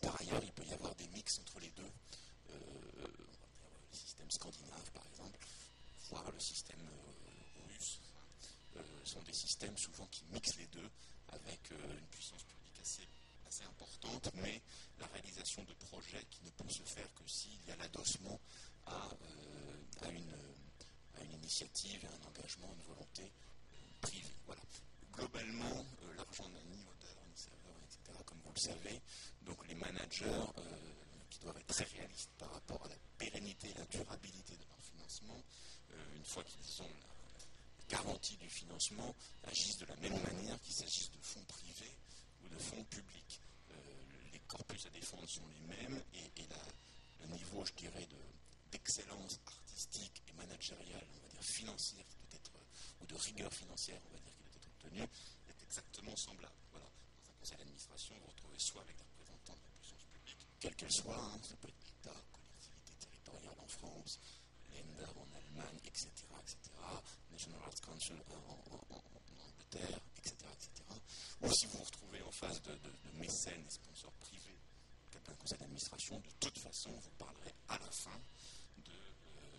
[0.01, 1.91] Par ailleurs, il peut y avoir des mix entre les deux.
[2.49, 2.57] Euh,
[2.97, 5.39] le système scandinave, par exemple,
[6.09, 7.99] voire le système euh, russe,
[8.77, 10.89] euh, sont des systèmes souvent qui mixent les deux
[11.29, 13.07] avec une puissance publique assez,
[13.63, 14.61] importante, mais
[14.99, 18.39] la réalisation de projets qui ne peut se faire que s'il y a l'adossement
[18.85, 19.09] à,
[20.09, 23.31] une, initiative, un engagement, une volonté
[24.01, 24.35] privée.
[24.45, 24.61] Voilà.
[25.13, 25.85] Globalement,
[26.17, 29.01] l'argent n'a ni odeur, ni saveur, etc., comme vous le savez.
[29.41, 30.45] Donc les managers
[31.29, 34.79] qui doivent être très réalistes par rapport à la pérennité et la durabilité de leur
[34.81, 35.41] financement,
[36.15, 41.11] une fois qu'ils ont la garantie du financement, agissent de la même manière qu'il s'agisse
[41.11, 41.97] de fonds privés
[42.43, 43.41] ou de fonds publics.
[44.31, 46.31] les corpus à défendre sont les mêmes et,
[47.21, 48.07] le niveau, je dirais,
[48.71, 52.51] d'excellence artistique et managériale, on va dire financière, qui doit être,
[53.01, 55.09] ou de rigueur financière, on va dire, qui doit être obtenue,
[55.49, 56.53] est exactement semblable.
[56.71, 56.87] Voilà.
[57.45, 61.13] Conseil d'administration, vous retrouvez soit avec des représentants de la puissance publique, quelle qu'elle soit,
[61.13, 64.19] hein, ça peut être l'État, collectivité territoriale en France,
[64.73, 66.09] l'ENDA en Allemagne, etc.,
[66.41, 66.57] etc.,
[67.29, 68.97] National Arts Council en,
[69.45, 70.89] Angleterre, etc., etc.
[71.43, 72.73] Ou si vous vous retrouvez en face de,
[73.13, 74.57] mécènes et sponsors privés,
[75.13, 78.19] d'un conseil d'administration, de toute façon, vous parlerez à la fin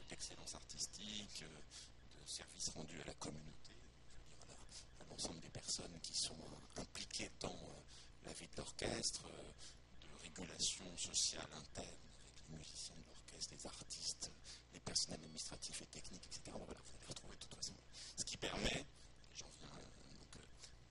[0.08, 3.78] d'excellence de, euh, artistique, de services rendus à la communauté,
[4.10, 4.58] je veux dire,
[4.95, 6.36] à, à l'ensemble des personnes qui sont
[6.76, 11.86] impliquées dans euh, la vie de l'orchestre, euh, de régulation sociale interne
[12.22, 14.30] avec les musiciens de l'orchestre, les artistes,
[14.72, 16.42] les personnels administratifs et techniques, etc.
[16.46, 17.74] Voilà, vous allez retrouver de toute façon.
[18.16, 18.86] Ce qui permet,
[19.34, 19.70] j'en viens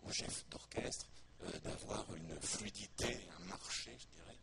[0.04, 1.08] au chef d'orchestre,
[1.44, 4.40] euh, d'avoir une fluidité, un marché, je dirais,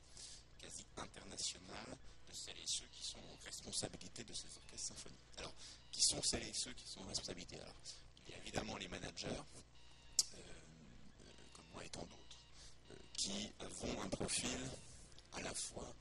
[0.59, 5.39] quasi international de celles et ceux qui sont en responsabilité de ces orchestres symphoniques.
[5.39, 5.55] Alors,
[5.91, 7.59] qui sont celles et ceux qui sont en responsabilité?
[8.27, 12.39] Il y a évidemment les managers, euh, euh, comme moi et tant d'autres,
[12.91, 14.59] euh, qui avons un profil
[15.33, 15.95] à la fois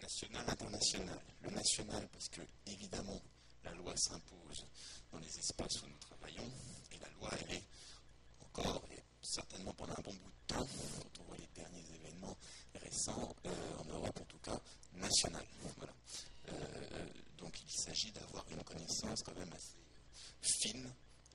[0.00, 1.20] national, international.
[1.42, 3.20] Le national, parce que, évidemment,
[3.64, 4.64] la loi s'impose
[5.12, 6.50] dans les espaces où nous travaillons,
[6.92, 7.64] et la loi, elle est
[8.40, 10.66] encore, et certainement pendant un bon bout de temps,
[11.02, 12.36] quand on voit les derniers événements
[12.74, 13.34] récents,
[13.78, 14.58] en Europe en tout cas,
[14.94, 15.46] nationale.
[17.38, 19.76] Donc il s'agit d'avoir une connaissance quand même assez
[20.40, 20.92] fine,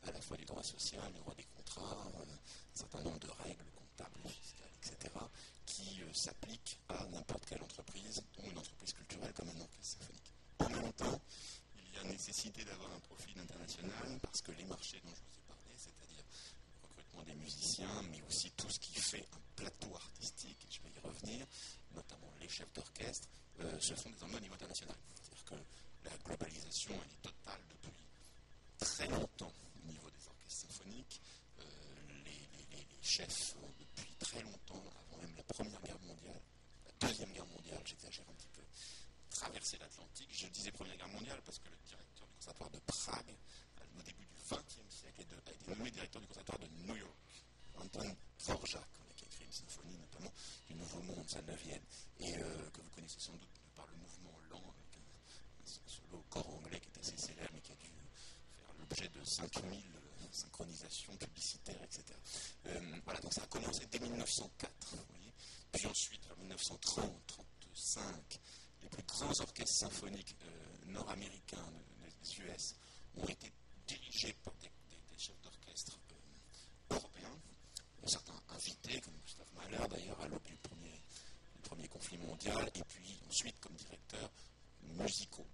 [0.07, 3.29] à la fois du droit social, du droit des contrats, euh, un certain nombre de
[3.43, 5.13] règles comptables, fiscales, etc.,
[5.65, 10.31] qui euh, s'appliquent à n'importe quelle entreprise ou une entreprise culturelle comme un orchestre symphonique.
[10.59, 11.21] En même temps,
[11.77, 15.37] il y a nécessité d'avoir un profil international parce que les marchés dont je vous
[15.37, 16.23] ai parlé, c'est-à-dire
[16.73, 20.81] le recrutement des musiciens, mais aussi tout ce qui fait un plateau artistique, et je
[20.81, 21.45] vais y revenir,
[21.93, 23.27] notamment les chefs d'orchestre,
[23.61, 24.95] euh, se font désormais au niveau international.
[25.15, 27.93] C'est-à-dire que la globalisation, elle est totale depuis
[28.77, 29.51] très longtemps
[29.87, 31.21] au niveau des orchestres symphoniques.
[31.59, 31.63] Euh,
[32.25, 36.41] les, chefs ont depuis très longtemps, avant même la Première Guerre mondiale,
[36.85, 38.63] la Deuxième Guerre mondiale, j'exagère un petit peu,
[39.29, 40.29] traversé l'Atlantique.
[40.31, 43.35] Je disais Première Guerre mondiale parce que le directeur du conservatoire de Prague,
[43.97, 47.17] au début du XXe siècle, a été nommé directeur du conservatoire de New York.
[47.75, 50.31] Anton Dvorak, qui a écrit une symphonie notamment
[50.67, 51.83] du Nouveau Monde, sa neuvième,
[52.19, 56.23] et euh, que vous connaissez sans doute par le mouvement lent, avec un, un solo
[56.29, 57.91] corps anglais qui est assez célèbre et qui a dû
[59.03, 59.83] de 5000
[60.31, 62.03] synchronisations publicitaires, etc.
[62.67, 65.33] Euh, voilà, donc ça a commencé dès 1904, vous voyez.
[65.71, 68.39] Puis ensuite, vers 1930, 1935,
[68.83, 71.71] les plus grands orchestres symphoniques euh, nord-américains
[72.23, 72.75] des US
[73.17, 73.51] ont été
[73.87, 74.69] dirigés par des,
[75.17, 77.39] chefs d'orchestre euh, européens,
[78.05, 81.01] certains invités, comme Gustave Mahler d'ailleurs, à l'aube du premier,
[81.89, 84.31] conflit mondial, et puis ensuite comme directeurs
[84.83, 85.47] musicaux.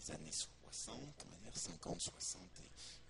[0.00, 2.42] les années 60, on va dire 50, 60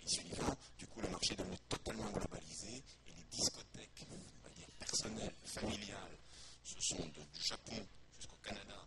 [0.03, 0.57] et, suivants.
[0.79, 5.35] Du coup, le marché est devenu totalement globalisé et les discothèques, on va dire personnelles,
[5.45, 6.19] familiales,
[6.65, 7.87] ce sont du Japon
[8.17, 8.87] jusqu'au Canada,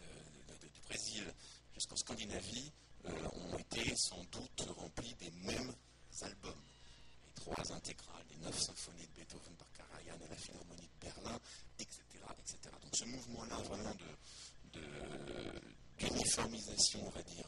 [0.00, 1.32] euh, du Brésil
[1.74, 2.72] jusqu'en Scandinavie,
[3.06, 5.72] euh, ont été sans doute remplis des mêmes
[6.22, 6.62] albums.
[7.24, 11.38] Les trois intégrales, les neuf symphonies de Beethoven par Karajan et la Philharmonie de Berlin,
[11.78, 12.02] etc.
[12.40, 12.58] etc.
[12.82, 13.94] Donc ce mouvement-là vraiment
[15.98, 17.47] d'uniformisation, on va dire,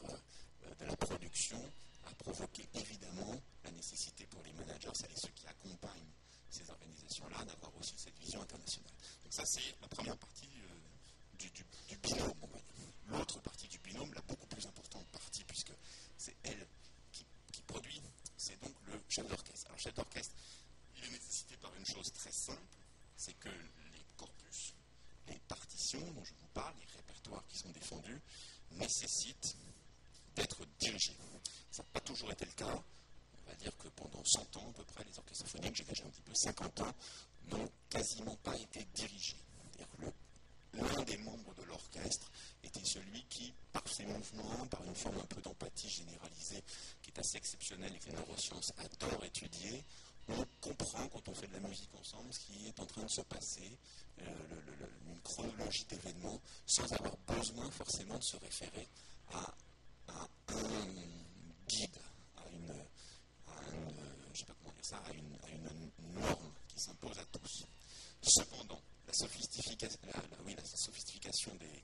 [1.57, 6.11] a provoqué évidemment la nécessité pour les managers, c'est ceux qui accompagnent
[6.49, 8.91] ces organisations-là, d'avoir aussi cette vision internationale.
[9.23, 11.63] Donc ça, c'est la première partie euh, du, du,
[11.97, 12.33] binôme.
[13.07, 15.71] L'autre partie du binôme, la beaucoup plus importante partie, puisque
[16.17, 16.67] c'est elle
[17.11, 18.01] qui, qui produit,
[18.37, 19.67] c'est donc le chef d'orchestre.
[19.67, 20.35] Alors, chef d'orchestre,
[20.97, 22.77] il est nécessité par une chose très simple,
[23.15, 24.73] c'est que les corpus,
[25.27, 28.21] les partitions dont je vous parle, les répertoires qui sont défendus,
[28.71, 29.55] nécessitent
[30.35, 31.17] d'être dirigés.
[31.71, 32.83] Ça n'a pas toujours été le cas.
[33.45, 36.03] On va dire que pendant 100 ans, à peu près, les orchestres symphoniques, j'ai déjà
[36.05, 36.93] un petit peu 50 ans,
[37.49, 39.37] n'ont quasiment pas été dirigés.
[40.73, 42.31] L'un des membres de l'orchestre
[42.63, 46.63] était celui qui, par ses mouvements, par une forme un peu d'empathie généralisée,
[47.01, 49.83] qui est assez exceptionnelle et que les neurosciences adorent étudier,
[50.29, 53.09] on comprend quand on fait de la musique ensemble ce qui est en train de
[53.09, 53.77] se passer,
[54.21, 54.31] euh,
[55.07, 58.87] une chronologie d'événements, sans avoir besoin forcément de se référer
[59.33, 59.53] à,
[60.11, 60.27] un
[61.67, 61.97] guide,
[62.37, 62.71] à une,
[65.43, 67.65] à une norme qui s'impose à tous.
[68.21, 71.83] Cependant, la, sophistication des,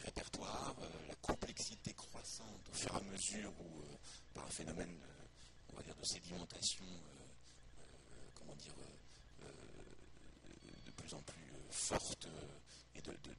[0.00, 3.96] répertoires, euh, la complexité croissante au fur et à mesure où, euh,
[4.34, 4.98] par un phénomène,
[5.72, 8.74] on va dire, de sédimentation, euh, comment dire,
[10.84, 12.28] de plus en plus forte
[12.94, 13.34] et de, de,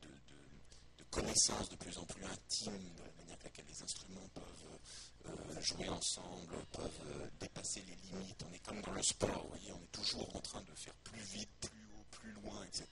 [1.14, 5.88] connaissance de plus en plus intime de la manière avec laquelle les instruments peuvent jouer
[5.88, 8.44] ensemble, peuvent dépasser les limites.
[8.50, 10.96] On est comme dans le sport, vous voyez, on est toujours en train de faire
[11.04, 12.88] plus vite, plus haut, plus loin, etc.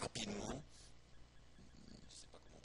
[0.00, 0.62] Rapidement,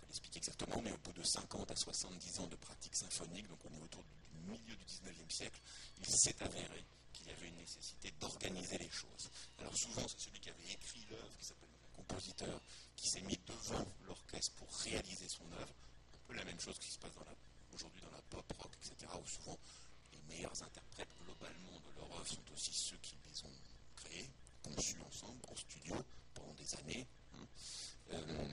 [0.08, 3.74] l'expliquer exactement, mais au bout de 50 à 70 ans de pratique symphonique, donc on
[3.74, 5.60] est autour du milieu du 19e siècle,
[6.00, 9.30] il s'est avéré qu'il y avait une nécessité d'organiser les choses.
[9.58, 11.69] Alors souvent, c'est celui qui avait écrit l'œuvre, qui s'appelle le
[12.00, 12.62] compositeur,
[12.96, 15.74] qui s'est mis devant l'orchestre pour réaliser son œuvre.
[16.14, 17.12] Un peu la même chose qui se passe
[17.74, 19.58] aujourd'hui dans la pop rock, etc., où souvent
[20.12, 23.58] les meilleurs interprètes globalement de leur œuvre sont aussi ceux qui les ont
[23.96, 24.30] créés,
[24.64, 25.96] conçus ensemble, en studio,
[26.34, 27.08] pendant des années.
[27.34, 27.48] Hein.
[28.12, 28.48] Euh,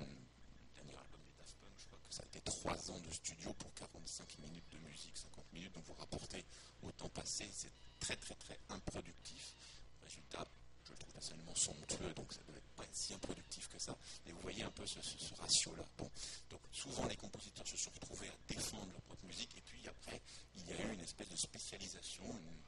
[2.11, 5.85] ça a été 3 ans de studio pour 45 minutes de musique, 50 minutes, donc
[5.85, 6.47] vous rapportez
[6.83, 9.55] au temps passé, c'est très très très improductif.
[10.03, 10.47] Résultat,
[10.87, 13.97] je le trouve personnellement somptueux, donc ça ne pas être si improductif que ça.
[14.25, 14.99] Mais vous voyez un peu ce,
[15.41, 15.85] ratio-là.
[15.99, 16.11] Bon,
[16.51, 20.21] donc souvent les compositeurs se sont retrouvés à défendre leur propre musique, et puis après,
[20.57, 22.63] il y a eu une espèce de spécialisation, une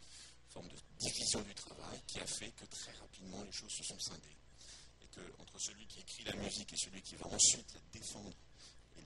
[0.51, 3.99] forme de division du travail qui a fait que très rapidement les choses se sont
[3.99, 4.37] scindées.
[5.03, 8.35] Et que entre celui qui écrit la musique et celui qui va ensuite la défendre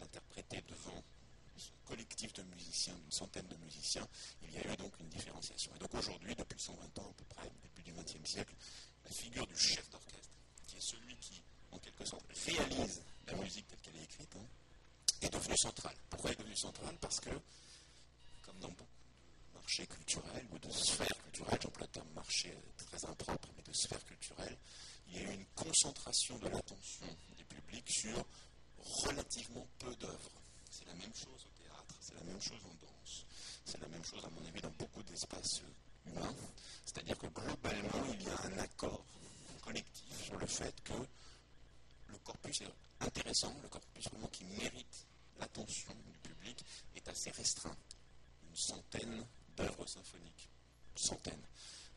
[0.03, 4.07] interprété devant un collectif de musiciens, une centaine de musiciens,
[4.43, 5.73] il y a eu donc une différenciation.
[5.75, 8.55] Et donc aujourd'hui, depuis 120 ans à peu près, début du XXe siècle,
[9.13, 10.31] figure du chef d'orchestre,
[10.67, 14.47] qui est celui qui, en quelque sorte, réalise la musique telle qu'elle est écrite, hein,
[15.21, 15.97] est devenue centrale.
[16.11, 17.31] Pourquoi est devenue centrale Parce que,
[18.43, 18.85] comme dans beaucoup
[19.53, 23.73] de marchés culturels ou de sphères culturelles, j'emploie le terme marché très impropre, mais de
[23.73, 24.59] sphères culturelles,
[25.09, 28.25] il y a eu une concentration de l'attention des publics sur
[28.79, 30.43] relativement peu d'œuvres.
[30.71, 33.27] C'est la même chose au théâtre, c'est la même chose en danse,
[33.65, 35.63] c'est la même chose à mon avis dans beaucoup d'espaces
[36.07, 36.35] humains.
[36.85, 39.05] C'est-à-dire que globalement, il y a un accord
[39.63, 40.93] collectif sur le fait que
[42.09, 42.63] le corpus
[43.01, 45.07] intéressant, le corpus vraiment qui mérite
[45.39, 47.77] l'attention du public est assez restreint.
[48.49, 50.49] Une centaine d'œuvres symphoniques.
[50.93, 51.43] Une centaine.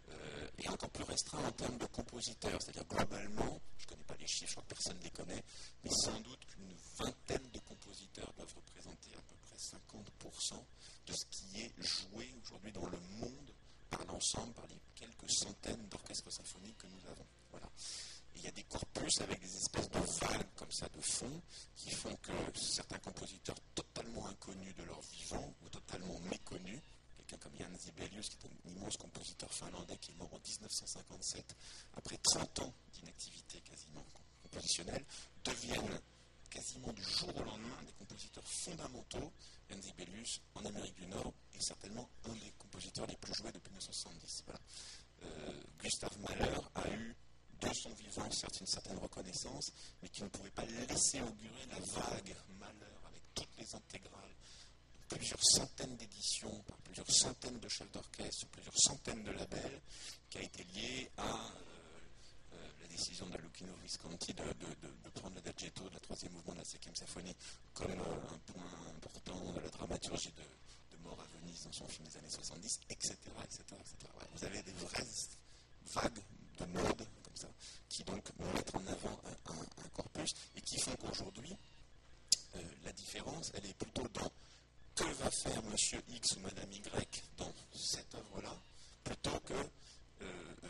[0.10, 2.62] Euh, et encore plus restreint en termes de compositeurs.
[2.62, 5.44] C'est-à-dire globalement, je ne connais pas les chiffres, je crois que personne ne les connaît,
[5.84, 10.63] mais sans doute qu'une vingtaine de compositeurs doivent représenter à peu près 50%
[11.08, 13.55] de ce qui est joué aujourd'hui dans le monde
[13.89, 17.26] par l'ensemble, par les quelques centaines d'orchestres symphoniques que nous avons.
[17.52, 17.69] Voilà.
[18.36, 21.41] il y a des corpus avec des espèces de vagues comme ça de fond
[21.76, 26.82] qui font que certains compositeurs totalement inconnus de leur vivant ou totalement méconnus
[27.28, 31.56] quelqu'un comme Jan Zibelius, qui est un immense compositeur finlandais qui est mort en 1957,
[31.95, 34.06] après 30 ans d'inactivité quasiment
[34.43, 35.04] compositionnelle,
[35.43, 36.00] deviennent
[36.50, 39.32] quasiment du jour au lendemain des compositeurs fondamentaux.
[39.69, 43.70] Jan Zibelius, en Amérique du Nord, est certainement un des compositeurs les plus joués depuis
[43.70, 44.44] 1970.
[44.46, 44.60] Voilà.
[45.24, 47.15] Euh, Gustave Mahler a eu
[47.62, 51.80] de son vivant certes une certaine reconnaissance, mais qui ne pouvait pas laisser augurer la
[51.80, 54.36] vague Mahler avec toutes les intégrales
[55.08, 59.82] plusieurs centaines d'éditions, par plusieurs centaines de chefs d'orchestre, plusieurs centaines de labels,
[60.30, 61.52] qui a été lié à
[62.82, 66.65] la décision de Lucchino Visconti de, de, prendre l'adagietto de la troisième mouvement de la
[66.65, 67.36] cinquième symphonie
[67.74, 68.63] comme un point
[68.96, 70.44] important de la dramaturgie de,
[71.06, 73.15] Mort à Venise dans son film des années 70, etc.
[73.44, 74.12] etc., etc.
[74.34, 75.04] vous avez des vraies
[75.94, 76.24] vagues
[76.58, 77.48] de mode comme ça,
[77.89, 81.56] qui donc mettent en avant un, corpus et qui font qu'aujourd'hui,
[82.56, 84.32] euh, la différence, elle est plutôt dans
[84.96, 88.56] que va faire Monsieur X ou Madame Y dans cette œuvre-là,
[89.04, 89.65] plutôt que euh,
[90.22, 90.68] euh,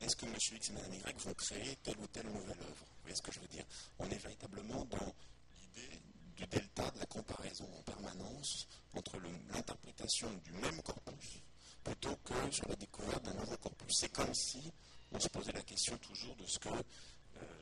[0.00, 2.86] est-ce que Monsieur X et Madame Y vont créer telle ou telle nouvelle œuvre?
[2.86, 3.64] Vous voyez ce que je veux dire?
[3.98, 5.14] On est véritablement dans
[5.60, 6.00] l'idée
[6.36, 8.66] du delta, de la comparaison en permanence
[8.98, 9.18] entre
[9.54, 11.40] l'interprétation du même corpus
[11.84, 13.96] plutôt que sur la découverte d'un nouveau corpus.
[13.96, 14.72] C'est comme si
[15.12, 16.82] on se posait la question toujours de ce que euh,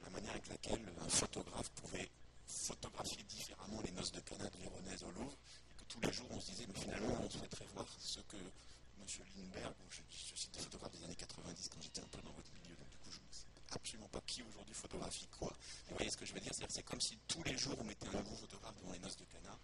[0.03, 2.09] la manière avec laquelle un photographe pouvait
[2.47, 5.37] photographier différemment les noces de Cana de Véronèse au Louvre,
[5.71, 8.37] et que tous les jours on se disait, mais finalement on souhaiterait voir ce que
[8.37, 9.07] M.
[9.37, 12.51] Lindbergh, je, je, cite des photographes des années 90 quand j'étais un peu dans votre
[12.55, 15.53] milieu, donc du coup je ne sais absolument pas qui aujourd'hui photographie quoi.
[15.89, 16.53] vous voyez ce que je veux dire?
[16.55, 19.25] C'est comme si tous les jours on mettait un nouveau photographe devant les noces de
[19.25, 19.59] Cana,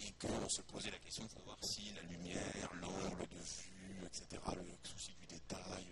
[0.00, 4.42] et qu'on se posait la question de savoir si la lumière, l'angle de vue, etc.,
[4.56, 5.86] le souci du détail,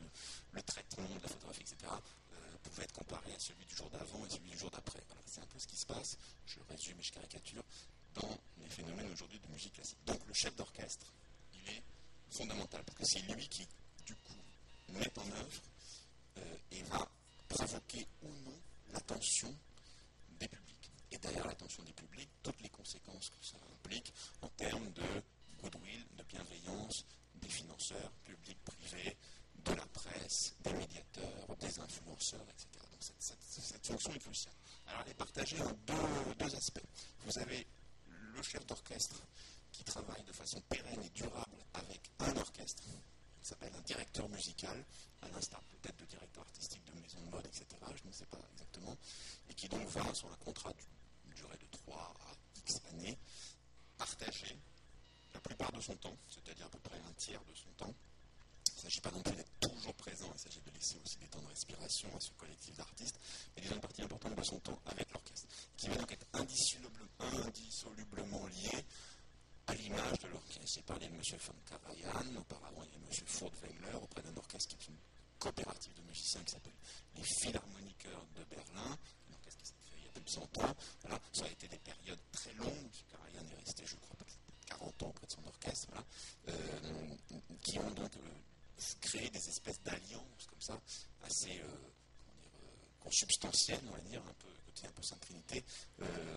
[0.53, 4.25] le traitement de la photographie, etc., euh, pouvait être comparé à celui du jour d'avant
[4.25, 5.01] et celui du jour d'après.
[5.27, 6.17] c'est un peu ce qui se passe,
[6.47, 7.65] je résume et je caricature,
[8.15, 10.03] dans les phénomènes aujourd'hui de musique classique.
[10.07, 11.13] Donc le chef d'orchestre,
[11.55, 11.83] il est
[12.31, 13.67] fondamental, parce que c'est lui qui,
[14.05, 14.35] du coup,
[14.89, 15.63] met en œuvre
[16.39, 17.09] euh, et va
[17.49, 18.59] provoquer ou non
[18.93, 19.55] l'attention
[20.39, 20.76] des publics.
[21.11, 25.23] Et derrière l'attention des publics, toutes les conséquences que ça implique en termes de
[25.63, 27.05] goodwill, de bienveillance
[27.37, 29.17] des financeurs publics, privés,
[29.65, 32.69] de la presse, des médiateurs, des influenceurs, etc.
[32.91, 34.55] Donc cette, fonction est cruciale.
[34.87, 36.85] Alors elle est partagée en deux, aspects.
[37.25, 37.67] Vous avez
[38.07, 39.23] le chef d'orchestre
[39.73, 42.83] qui travaille de façon pérenne et durable avec un orchestre,
[43.41, 44.85] qui s'appelle un directeur musical,
[45.23, 47.67] à l'instar peut-être de directeur artistique de maison de mode, etc.
[47.97, 48.97] Je ne sais pas exactement,
[49.51, 50.96] et qui donc va sur un contrat de
[51.87, 53.17] 3 à X années,
[53.97, 54.59] partager
[55.35, 57.95] la plupart de son temps, c'est-à-dire à peu près un tiers de son temps,
[58.73, 61.29] il ne s'agit pas non plus d'être toujours présent, il s'agit de laisser aussi des
[61.29, 63.19] temps de respiration à ce collectif d'artistes,
[63.55, 65.47] mais disons une partie importante de son temps avec l'orchestre,
[65.77, 68.85] qui va donc être indissolublement lié
[69.67, 70.73] à l'image de l'orchestre.
[70.75, 71.23] J'ai parlé de M.
[71.23, 73.11] von Karajan, auparavant il y a M.
[73.27, 74.99] Furtwängler, auprès d'un orchestre qui est une
[75.39, 76.77] coopérative de musiciens qui s'appelle
[77.17, 78.99] les Philharmoniqueurs de Berlin,
[80.27, 80.77] un orchestre qui s'est fait il y a plus de 100 ans.
[81.03, 82.91] Voilà, ça a été des périodes très longues, M.
[83.11, 84.17] Karajan est resté, je crois,
[84.67, 86.05] 40 ans auprès de son orchestre, voilà,
[86.49, 87.15] euh,
[87.63, 90.81] qui ont donc euh, créer des espèces d'alliances comme ça,
[91.25, 91.69] assez euh,
[93.01, 95.27] consubstantielles, on va dire, un peu côté un peu Sainte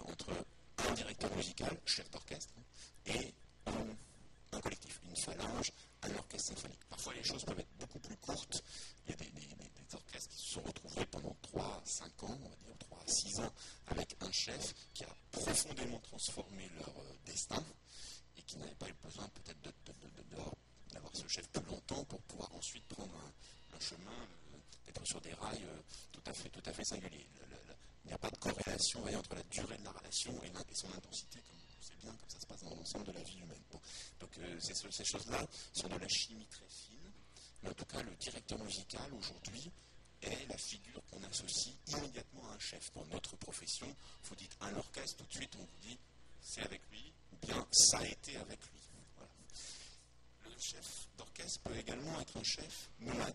[0.06, 0.32] entre
[0.88, 2.54] un directeur musical, chef d'orchestre,
[3.06, 3.34] et
[3.66, 5.72] un, collectif, une phalange,
[6.04, 6.84] un orchestre symphonique.
[6.90, 8.64] Parfois les choses peuvent être beaucoup plus courtes.
[9.06, 9.30] Il y a des,
[9.96, 13.40] orchestres qui se sont retrouvés pendant 3 5 ans, on va dire 3 à 6
[13.40, 13.54] ans,
[13.88, 16.94] avec un chef qui a profondément transformé leur
[17.26, 17.64] destin
[18.38, 19.60] et qui n'avait pas eu besoin peut-être
[20.92, 23.14] d'avoir ce chef plus longtemps pour pouvoir ensuite prendre
[23.74, 25.80] un, chemin, euh, d'être sur des rails euh,
[26.12, 27.28] tout, à fait, tout à fait singuliers.
[28.04, 31.40] il n'y a pas de corrélation entre la durée de la relation et, son intensité,
[31.42, 33.64] comme on sait bien, comme ça se passe dans l'ensemble de la vie humaine.
[34.20, 36.99] donc euh, ces, choses-là sont de la chimie très fine,
[37.64, 39.72] mais en tout cas le directeur musical aujourd'hui
[40.22, 42.92] est la figure qu'on associe immédiatement à un chef.
[42.94, 43.88] Dans notre profession,
[44.24, 45.98] vous dites un orchestre, tout de suite on vous dit
[46.42, 48.80] c'est avec lui, ou bien ça a été avec lui
[50.60, 53.34] chef d'orchestre peut également être un chef nomade.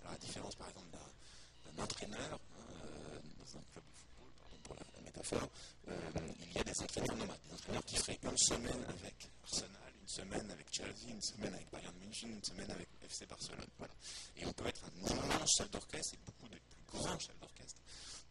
[0.00, 4.74] Alors, la différence, par exemple, d'un entraîneur euh, dans un club de football, pardon pour
[4.74, 5.48] la, métaphore,
[5.88, 5.94] euh,
[6.40, 10.08] il y a des entraîneurs nomades, des entraîneurs qui feraient une semaine avec Arsenal, une
[10.08, 13.66] semaine avec Chelsea, une semaine avec Bayern München, une semaine avec FC Barcelone.
[13.78, 13.92] Voilà.
[14.36, 17.82] Et on peut être un immense chef d'orchestre et beaucoup des plus grands chefs d'orchestre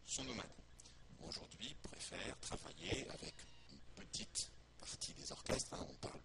[0.06, 0.46] sont nomades.
[1.28, 3.34] Aujourd'hui, préfèrent travailler avec
[3.70, 5.74] une petite partie des orchestres.
[5.74, 5.86] Hein.
[5.90, 6.20] on parle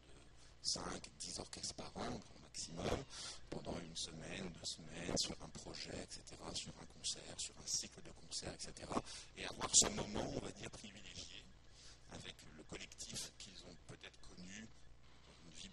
[0.62, 0.82] 5,
[1.20, 3.04] 10 orchestres par an, au maximum,
[3.50, 8.02] pendant une semaine, deux semaines, sur un projet, etc., sur un concert, sur un cycle
[8.02, 8.90] de concerts, etc.,
[9.36, 11.44] et avoir ce moment, on va dire, privilégié
[12.12, 14.33] avec le collectif qu'ils ont peut-être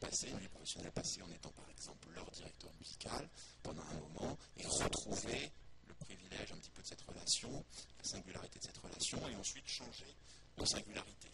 [0.01, 3.28] dans une vie professionnelle passée, en étant par exemple leur directeur musical
[3.62, 5.53] pendant un moment, et retrouver
[5.86, 7.64] le privilège un petit peu de cette relation,
[7.98, 10.16] la singularité de cette relation, et ensuite changer
[10.57, 11.28] de singularité.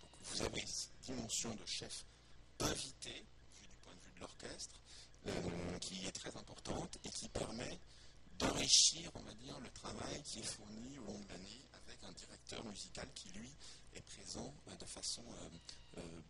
[0.00, 2.04] Donc vous avez cette dimension de chef
[2.60, 3.26] invité,
[3.62, 4.80] du point de vue de l'orchestre,
[5.26, 7.78] euh, qui est très importante et qui permet
[8.38, 12.12] d'enrichir, on va dire, le travail qui est fourni au long de l'année avec un
[12.12, 13.54] directeur musical qui, lui,
[13.94, 15.22] est présent de façon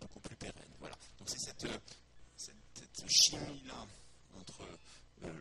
[0.01, 0.73] beaucoup plus pérenne.
[0.79, 0.97] Voilà.
[1.19, 1.67] Donc c'est cette,
[2.37, 3.87] cette, chimie-là
[4.39, 4.65] entre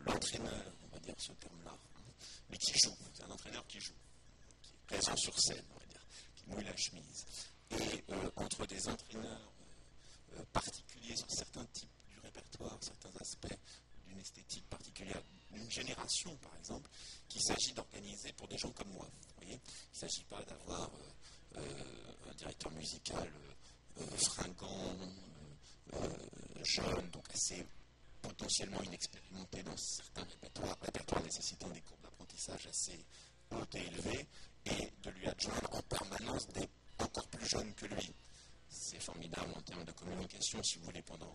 [0.06, 2.00] l'entraîneur, on va dire ce terme-là, hein,
[2.50, 3.94] mais qui joue, c'est un entraîneur qui joue,
[4.62, 6.00] qui est présent sur scène, on va dire,
[6.34, 7.26] qui mouille la chemise,
[7.70, 8.04] et
[8.36, 9.52] entre des entraîneurs
[10.52, 13.58] particuliers sur certains types du répertoire, certains aspects
[14.06, 16.90] d'une esthétique particulière, d'une génération par exemple,
[17.28, 19.08] qu'il s'agit d'organiser pour des gens comme moi.
[19.42, 19.58] Il ne
[19.92, 23.30] s'agit pas d'avoir euh, euh, un directeur musical
[24.00, 24.96] euh, fringant,
[26.62, 27.64] jeune, donc assez
[28.22, 33.04] potentiellement inexpérimenté dans certains répertoires, répertoires nécessitant des courbes d'apprentissage assez
[33.50, 34.26] hautes et élevées,
[34.66, 38.14] et de lui adjoindre en permanence des encore plus jeunes que lui.
[38.68, 41.34] C'est formidable en termes de communication, si vous voulez, pendant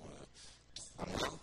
[0.74, 1.39] trois mois,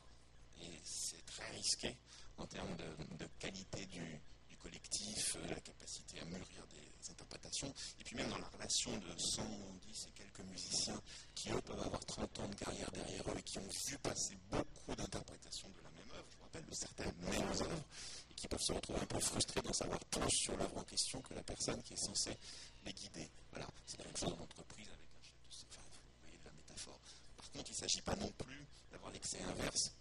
[0.61, 1.97] et c'est très risqué
[2.39, 4.21] en termes de, qualité du,
[4.63, 9.19] collectif, euh, la capacité à mûrir des interprétations, et puis même dans la relation de
[9.19, 11.01] 110 et quelques musiciens
[11.35, 14.37] qui, eux, peuvent avoir 30 ans de carrière derrière eux et qui ont vu passer
[14.51, 17.85] beaucoup d'interprétations de la même œuvre, je vous rappelle, de certaines mêmes œuvres,
[18.31, 21.21] et qui peuvent se retrouver un peu frustrés d'en savoir plus sur l'œuvre en question
[21.23, 22.37] que la personne qui est censée
[22.85, 23.31] les guider.
[23.51, 25.67] Voilà, c'est la même chose en entreprise avec un chef de...
[25.71, 26.99] Enfin, vous voyez la métaphore.
[27.37, 29.93] Par contre, il ne s'agit pas non plus d'avoir l'excès inverse,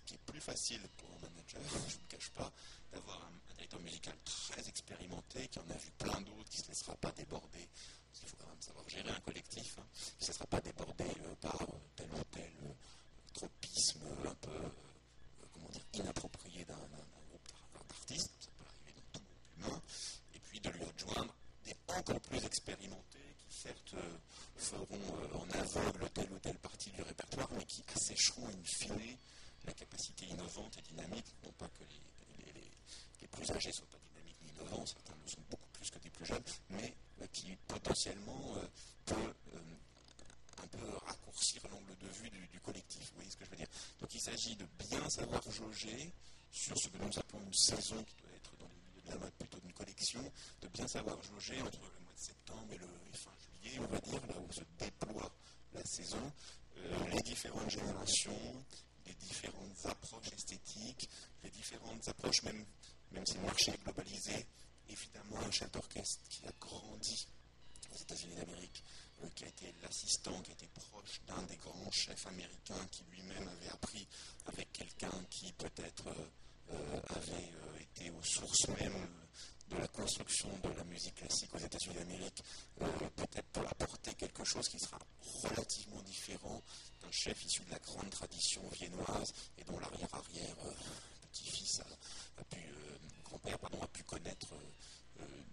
[0.42, 2.52] facile pour un manager, je ne vous cache pas,
[2.92, 6.70] d'avoir un, directeur musical très expérimenté, qui en a vu plein d'autres, qui ne se
[6.70, 7.70] laissera pas déborder,
[8.10, 10.62] parce qu'il faut quand même savoir gérer un collectif, hein, qui ne se laissera pas
[10.62, 11.66] déborder euh, par euh,
[11.96, 12.74] tel ou tel euh,
[13.34, 14.72] tropisme un peu,
[15.94, 19.82] inapproprié d'un groupe d'artistes, ça peut arriver dans tout groupe humain,
[20.34, 21.36] et puis de lui adjoindre
[21.66, 23.96] des encore plus expérimentés, qui certes
[24.56, 25.00] feront
[25.36, 29.18] en aveugle telle ou telle partie du répertoire, mais qui assécheront in fine
[29.66, 34.42] la capacité innovante et dynamique, non pas que les, plus âgés ne soient pas dynamiques
[34.42, 38.56] ni innovants, certains le sont beaucoup plus que des plus jeunes, mais euh, qui potentiellement
[38.58, 38.68] euh,
[39.06, 39.60] peut euh,
[40.64, 43.10] un peu raccourcir l'angle de vue du, collectif.
[43.10, 46.12] Vous voyez ce que je veux dire Donc il s'agit de bien savoir jauger
[46.52, 49.18] sur ce que nous appelons une saison qui doit être dans les milieux de la
[49.18, 50.32] mode plutôt d'une collection,
[50.62, 54.00] de bien savoir jauger entre le mois de septembre et le fin juillet, on va
[54.00, 55.32] dire, là où se déploie
[55.74, 56.32] la saison,
[57.10, 58.66] les différentes générations,
[59.22, 61.10] différentes approches esthétiques,
[61.44, 62.66] les différentes approches, même,
[63.12, 64.46] même si le marché est globalisé,
[64.90, 67.28] évidemment un chef d'orchestre qui a grandi
[67.92, 68.84] aux États-Unis d'Amérique,
[69.24, 73.04] euh, qui a été l'assistant, qui a été proche d'un des grands chefs américains, qui
[73.12, 74.08] lui-même avait appris
[74.46, 76.30] avec quelqu'un qui peut-être euh,
[76.72, 77.52] euh, avait
[77.82, 79.08] été aux sources même
[79.72, 82.44] de la construction de la musique classique aux États-Unis d'Amérique,
[83.16, 85.00] peut-être pour apporter quelque chose qui sera
[85.44, 86.62] relativement différent
[87.02, 90.56] d'un chef issu de la grande tradition viennoise et dont l'arrière-arrière
[91.32, 91.82] petit-fils
[92.38, 92.60] a, pu,
[93.24, 94.54] grand-père pardon, a pu connaître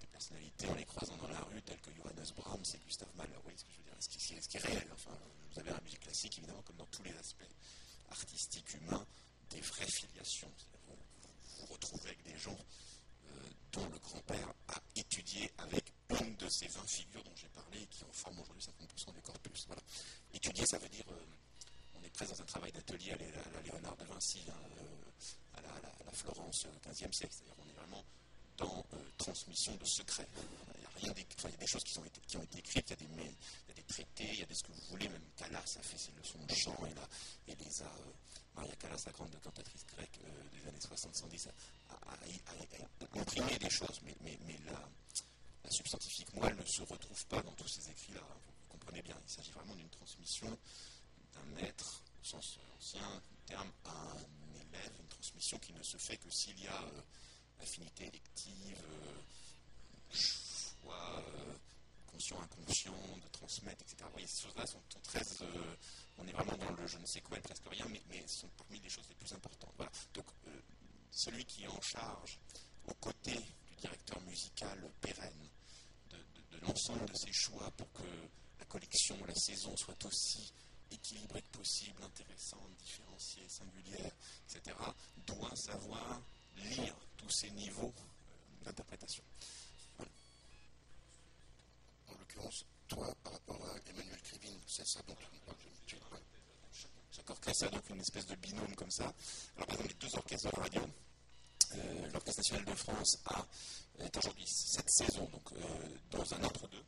[0.01, 3.35] des personnalités en les croisant dans la rue, telles que Johannes Brahms et Gustave Mahler.
[3.37, 3.95] Vous voyez ce que je veux dire?
[4.01, 4.89] Ce qui, ce qui est réel?
[4.93, 5.17] Enfin,
[5.53, 7.45] vous avez la musique classique, évidemment, comme dans tous les aspects
[8.11, 9.07] artistiques humains,
[9.51, 10.51] des vraies filiations.
[10.87, 10.97] Vous,
[11.59, 12.59] vous, retrouvez avec des gens
[13.73, 17.87] dont le grand-père a étudié avec une de ces 20 figures dont j'ai parlé et
[17.87, 19.67] qui en forment aujourd'hui 50% du corpus.
[20.33, 21.05] Étudier, ça veut dire
[21.95, 24.55] on est presque dans un travail d'atelier à, la, Léonard de Vinci, hein,
[25.55, 27.35] à, la, Florence au XVe siècle.
[27.35, 28.05] C'est-à-dire on est vraiment
[28.57, 28.85] dans
[29.19, 30.29] transmission de secrets.
[31.01, 33.21] Il y a des choses qui ont été, écrites, il y,
[33.71, 35.99] a des, traités, il y a des ce que vous voulez, même Calas a fait
[35.99, 37.07] ses leçons de chant et, là,
[37.47, 37.93] et les a,
[38.57, 40.19] Maria Callas, la grande cantatrice grecque
[40.53, 41.49] des années 60-70,
[42.47, 44.89] a, imprimé des choses, mais, la,
[45.65, 48.21] la, substantifique moelle ne se retrouve pas dans tous ces écrits-là.
[48.21, 50.47] Vous comprenez bien, il s'agit vraiment d'une transmission
[51.35, 56.17] d'un maître, au sens ancien terme, à un élève, une transmission qui ne se fait
[56.17, 56.85] que s'il y a
[57.61, 58.83] affinité élective,
[60.11, 61.23] choix
[62.07, 63.97] conscient, inconscient, de transmettre, etc.
[64.05, 65.23] Vous voyez, ces choses-là sont, très.
[66.19, 68.81] on est vraiment dans le je ne sais quoi, presque rien, mais, mais sont parmi
[68.81, 69.73] les choses les plus importantes.
[69.77, 69.93] Voilà.
[70.15, 70.27] Donc,
[71.11, 72.39] celui qui est en charge,
[72.87, 75.49] aux côtés du directeur musical pérenne,
[76.11, 78.03] de, l'ensemble de ses choix pour que
[78.59, 80.53] la collection, la saison soit aussi
[80.91, 84.13] équilibrée que possible, intéressante, différenciée, singulière,
[84.49, 84.77] etc.,
[85.27, 86.21] doit savoir
[86.57, 87.93] lire tous ces niveaux
[88.63, 89.23] d'interprétation.
[92.09, 95.57] En l'occurrence, toi, par rapport à Emmanuel Krivine, c'est ça dont tu parles
[95.87, 96.01] Chaque
[97.31, 99.13] orchestre donc une espèce de binôme comme ça.
[99.57, 100.83] Alors, par exemple, les deux orchestres de radio,
[101.75, 103.47] euh, l'Orchestre national de France a,
[103.99, 106.85] est aujourd'hui cette saison donc, euh, dans un entre-deux.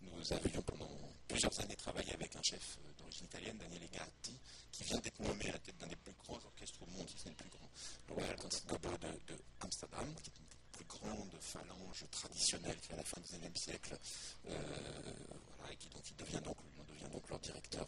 [0.00, 0.90] Nous avions pendant
[1.28, 4.36] plusieurs années travaillé avec un chef euh, d'origine italienne, Daniele Gatti,
[4.72, 7.18] qui vient d'être nommé à la tête d'un des plus grands orchestres au monde, si
[7.18, 7.70] ce n'est le plus grand,
[8.08, 13.04] le Royal Concertgebouw de, Amsterdam, qui est une plus grande phalange traditionnelle qui à la
[13.04, 13.98] fin du XIXe siècle,
[14.44, 17.86] voilà, et qui donc, il devient donc, on devient donc leur directeur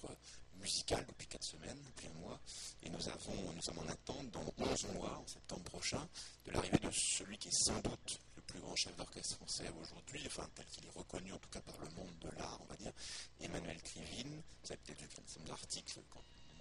[0.61, 2.41] musical depuis 4 semaines, depuis un mois.
[2.83, 6.07] Et nous, avons, nous sommes en attente dans 11 mois, en septembre prochain,
[6.45, 10.23] de l'arrivée de celui qui est sans doute le plus grand chef d'orchestre français aujourd'hui,
[10.27, 12.77] enfin tel qu'il est reconnu en tout cas par le monde de l'art, on va
[12.77, 12.93] dire,
[13.41, 14.43] Emmanuel Krivine.
[14.63, 16.01] Vous avez peut-être vu qu'un certain d'articles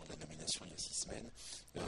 [0.05, 1.29] de la nomination il y a six semaines,
[1.77, 1.81] euh,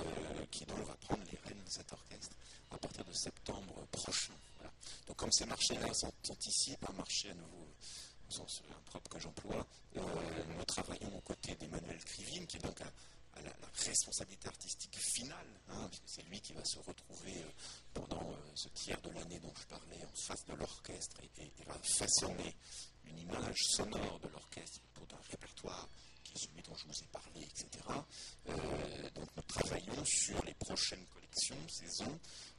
[0.52, 2.36] qui donc va prendre les rênes de cet orchestre
[2.72, 4.34] à partir de septembre prochain.
[5.08, 6.12] Donc comme ces marchés-là sont,
[6.46, 7.71] ici, un marché à nouveau au
[8.32, 9.68] sens impropre que j'emploie,
[9.98, 10.02] euh,
[10.58, 13.52] nous travaillons aux côtés d'Emmanuel Krivine, qui est donc à, la,
[13.86, 17.52] responsabilité artistique finale, hein, c'est lui qui va se retrouver euh,
[17.94, 22.56] pendant ce tiers de l'année dont je parlais en face de l'orchestre et, va façonner
[23.06, 25.88] une image sonore de l'orchestre pour un répertoire
[26.36, 27.68] celui dont je vous ai parlé, etc.
[28.50, 32.51] Euh, donc nous travaillons sur les prochaines collections, saisons, euh,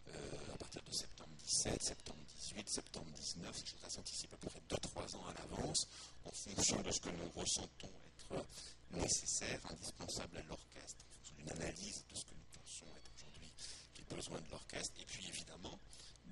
[0.53, 3.89] à partir de septembre 17, septembre 18, septembre 19, ces choses-là
[4.33, 5.89] à peu près 2-3 ans à l'avance,
[6.25, 8.47] en fonction de ce que nous ressentons être
[8.91, 13.53] nécessaire, indispensable à l'orchestre, en fonction d'une analyse de ce que nous pensons être aujourd'hui
[13.99, 15.79] les besoins de l'orchestre, et puis évidemment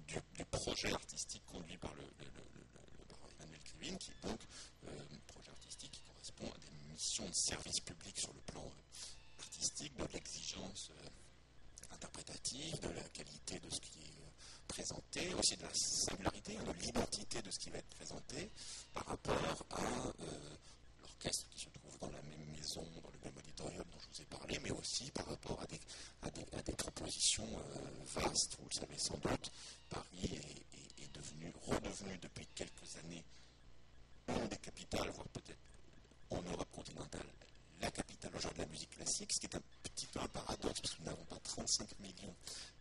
[0.07, 2.05] du, projet artistique conduit par le,
[3.39, 4.41] Emmanuel Krivine, qui est donc
[4.87, 6.71] euh, un projet artistique qui correspond à des
[7.29, 11.09] de service public sur le plan euh, artistique, de l'exigence euh,
[11.93, 14.31] interprétative, de la qualité de ce qui est euh,
[14.69, 18.51] présenté, aussi de la singularité, hein, de l'identité de ce qui va être présenté
[18.95, 19.83] par rapport à
[21.03, 24.23] l'orchestre qui se trouve dans la même maison, dans le même auditorium dont je vous
[24.23, 25.81] ai parlé, mais aussi par rapport à des,
[26.23, 27.49] à des, propositions
[28.15, 28.57] vastes.
[28.59, 29.51] Vous le savez sans doute,
[29.89, 33.25] Paris est, est devenu, redevenu depuis quelques années
[34.29, 35.59] une des capitales, voire peut-être
[36.31, 37.27] en Europe continentale
[37.81, 40.81] la capitale aujourd'hui de la musique classique, ce qui est un petit peu un paradoxe,
[40.81, 42.35] parce que nous n'avons pas 35 millions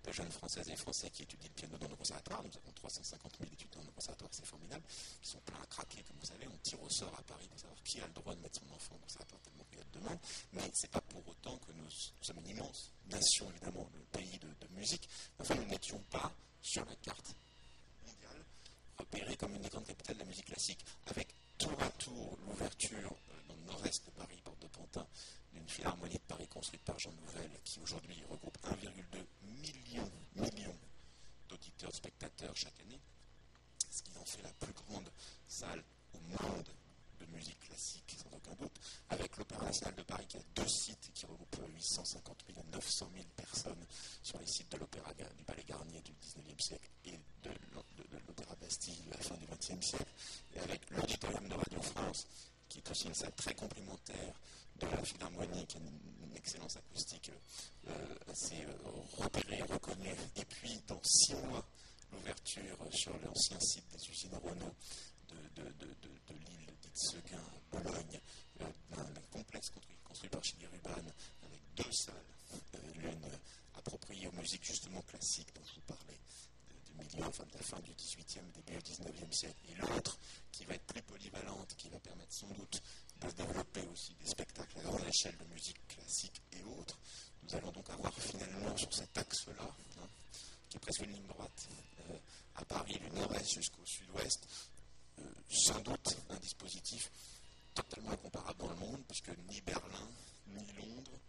[0.03, 2.43] de jeunes Françaises et Français qui étudient le piano dans nos conservatoires.
[2.43, 4.83] Nous avons 350 000 étudiants dans nos conservatoires, c'est formidable,
[5.21, 6.47] qui sont pleins à craquer, comme vous savez.
[6.47, 8.75] On tire au sort à Paris pour savoir qui a le droit de mettre son
[8.75, 10.19] enfant au conservatoire tellement qu'il y a de demandes.
[10.53, 11.89] Mais ce n'est pas pour autant que nous,
[12.21, 15.07] sommes une immense nation, évidemment, le pays de, de musique.
[15.39, 16.31] Enfin, nous n'étions pas
[16.61, 17.35] sur la carte
[18.05, 18.43] mondiale
[18.97, 21.27] repérés comme une des grandes capitales de la musique classique, avec
[21.57, 23.15] tour à tour l'ouverture
[23.70, 25.07] nord-est de Paris, porte de Pantin,
[25.53, 29.26] d'une philharmonie de Paris construite par Jean Nouvel, qui aujourd'hui regroupe 1,2
[29.61, 30.76] million, million
[31.47, 32.99] d'auditeurs, spectateurs chaque année,
[33.89, 35.09] ce qui en fait la plus grande
[35.47, 36.70] salle au monde
[37.20, 41.11] de musique classique, sans aucun doute, avec l'Opéra national de Paris qui a deux sites
[41.13, 43.86] qui regroupent 850 000 à 900 000 personnes
[44.24, 47.51] sur les sites de l'Opéra du Palais Garnier du 19e siècle et de,
[48.28, 50.11] l'Opéra Bastille de la fin du 20e siècle,
[50.53, 52.28] et avec l'Auditorium de Radio France
[52.70, 54.34] qui est aussi une salle très complémentaire
[54.80, 57.32] de la a une, excellence acoustique
[57.89, 58.72] euh, assez euh,
[59.17, 60.15] repérée, reconnue.
[60.38, 61.65] Et puis, dans six mois,
[62.13, 64.74] l'ouverture sur l'ancien site des usines Renault
[65.28, 65.63] de,
[66.30, 68.20] l'île d'Itzeguin, Bologne,
[68.61, 68.65] euh,
[68.95, 69.70] d'un complexe
[70.03, 71.11] construit, par Chili Ruban,
[71.43, 72.15] avec deux salles,
[72.95, 73.30] l'une
[73.76, 76.20] appropriée aux musiques justement classiques dont je vous parlais,
[77.20, 80.17] milieu, enfin de la fin du XVIIIe, début du XIXe siècle, et l'autre
[80.51, 82.82] qui va être plus polyvalente, qui va permettre sans doute
[83.22, 86.97] de développer aussi des spectacles à grande échelle de musique classique et autres.
[87.43, 90.07] Nous allons donc avoir finalement sur cet axe-là, hein,
[90.70, 91.70] qui est presque une ligne droite,
[92.09, 92.17] euh,
[92.55, 94.47] à Paris du nord-est jusqu'au sud-ouest,
[95.20, 97.11] euh, sans doute un dispositif
[97.74, 100.09] totalement incomparable dans le monde, puisque ni Berlin,
[100.47, 101.20] ni Londres,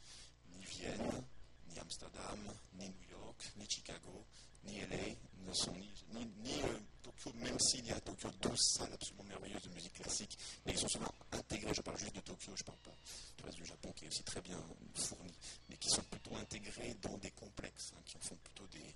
[0.57, 1.25] ni Vienne,
[1.69, 2.39] ni Amsterdam,
[2.75, 4.27] ni New York, ni Chicago,
[4.65, 8.59] ni LA ne sont ni, ni, euh, Tokyo, même s'il y a à Tokyo 12
[8.59, 12.21] salles absolument merveilleuses de musique classique, mais ils sont souvent intégrés, je parle juste de
[12.21, 12.97] Tokyo, je ne parle pas
[13.39, 14.61] du reste du Japon qui est aussi très bien
[14.95, 15.33] fourni,
[15.69, 18.95] mais qui sont plutôt intégrés dans des complexes, hein, qui font plutôt des.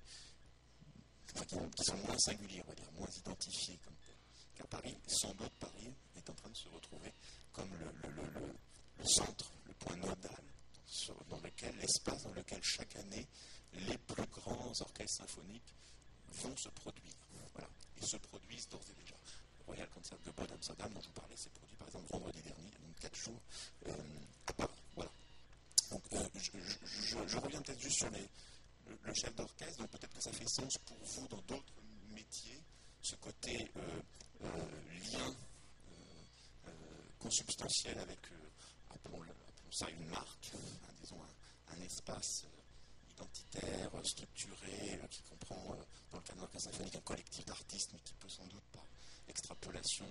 [1.27, 4.67] qui, sont moins singuliers, on va dire, moins identifiés comme tel.
[4.71, 7.13] Paris, sans doute, Paris est en train de se retrouver
[7.53, 7.91] comme le,
[8.99, 10.45] le centre, le point nodal
[11.29, 13.27] dans lequel, l'espace dans lequel chaque année
[13.89, 15.75] les plus grands orchestres symphoniques
[16.29, 17.15] vont se produire.
[17.53, 17.69] Voilà.
[18.01, 19.15] Se produisent d'ores et déjà.
[19.67, 22.71] Royal Concert de Bode Amsterdam, dont je vous parlais, s'est produit par exemple vendredi dernier,
[22.83, 23.41] donc 4 jours,
[23.87, 23.93] euh,
[24.47, 24.83] à Paris.
[24.95, 25.11] Voilà.
[25.91, 28.29] Donc, euh, je, reviens peut-être juste sur les,
[29.03, 31.73] le, chef d'orchestre, donc peut-être que ça fait sens pour vous dans d'autres
[32.11, 32.63] métiers,
[33.01, 34.01] ce côté euh,
[35.13, 35.35] lien
[37.19, 38.21] consubstantiel avec,
[38.91, 39.23] appelons,
[39.71, 40.53] ça une marque,
[41.01, 41.21] disons
[41.69, 42.45] un, espace
[43.15, 45.77] identitaire, structuré, qui comprend,
[46.11, 48.85] dans le cadre d'un symphonique, un collectif d'artistes, mais qui peut sans doute, par
[49.29, 50.07] extrapolation,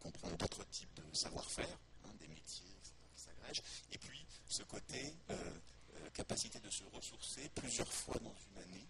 [0.00, 3.62] comprendre d'autres types de savoir-faire, hein, des métiers, etc., qui s'agrègent.
[3.92, 5.14] Et puis, ce côté
[6.14, 8.88] capacité de se ressourcer plusieurs fois dans une année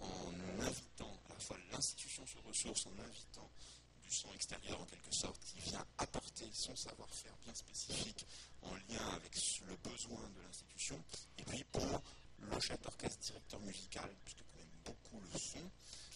[0.00, 3.48] en invitant à la fois l'institution sur ressources, en invitant
[4.02, 8.26] du son extérieur en quelque sorte, qui vient apporter son savoir-faire bien spécifique
[8.62, 9.34] en lien avec
[9.66, 11.02] le besoin de l'institution,
[11.38, 12.02] et puis pour
[12.40, 15.70] le chef d'orchestre, directeur musical, puisque quand même beaucoup le sont,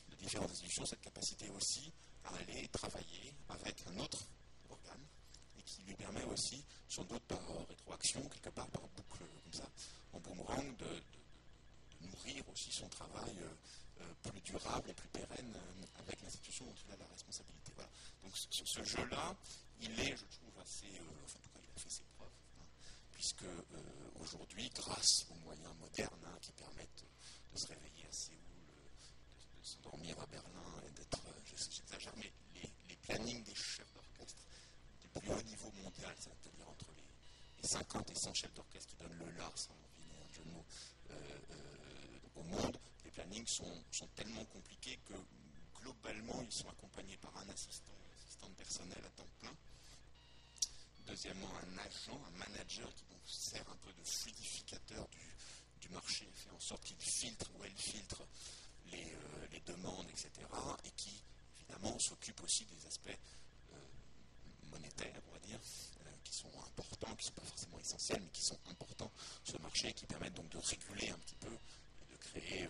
[0.09, 1.93] de différentes institutions, cette capacité aussi
[2.25, 4.27] à aller travailler avec un autre
[4.71, 5.07] organe,
[5.59, 9.69] et qui lui permet aussi, sans doute par rétroaction, quelque part par boucle comme ça,
[10.13, 11.03] en boomerang, de,
[12.01, 16.75] nourrir aussi son travail euh, euh, plus durable et plus pérenne euh, avec l'institution dont
[16.87, 17.73] il a la responsabilité.
[18.23, 19.37] Donc ce, jeu-là,
[19.81, 22.29] il est, je trouve, assez, il a fait ses preuves,
[22.61, 22.65] hein,
[23.23, 23.47] puisque
[24.21, 27.07] aujourd'hui, grâce aux moyens modernes hein, qui permettent
[27.53, 33.45] de se réveiller à Séoul, de, s'endormir à Berlin et d'être, j'exagère, mais les, plannings
[33.45, 34.43] des chefs d'orchestre
[35.01, 39.19] du plus haut niveau mondial, c'est-à-dire entre les, 50 et 100 chefs d'orchestre qui donnent
[39.19, 40.67] le là, sans envie un jeu de mots,
[42.35, 45.15] au monde, les plannings sont, tellement compliqués que
[45.81, 49.57] globalement, ils sont accompagnés par un assistant, une assistante personnelle à temps plein.
[51.07, 52.89] Deuxièmement, un agent, un manager
[53.27, 55.09] qui sert un peu de fluidificateur
[55.81, 58.23] du, marché, fait en sorte qu'il filtre ou elle filtre
[58.87, 60.31] les, euh, demandes, etc.
[60.85, 61.23] Et qui,
[61.59, 63.19] évidemment, s'occupe aussi des aspects
[63.73, 63.77] euh,
[64.71, 65.61] monétaires, on va dire,
[66.07, 69.13] euh, qui sont importants, qui ne sont pas forcément essentiels, mais qui sont importants
[69.45, 71.51] sur le marché et qui permettent donc de réguler un petit peu
[72.23, 72.69] créer euh,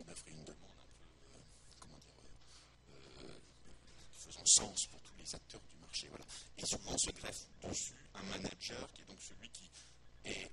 [0.00, 2.14] une offre et une demande un peu, comment dire,
[4.12, 5.79] faisant sens pour tous les acteurs du
[6.58, 9.68] Et souvent se greffe dessus un manager qui est donc celui qui
[10.24, 10.48] est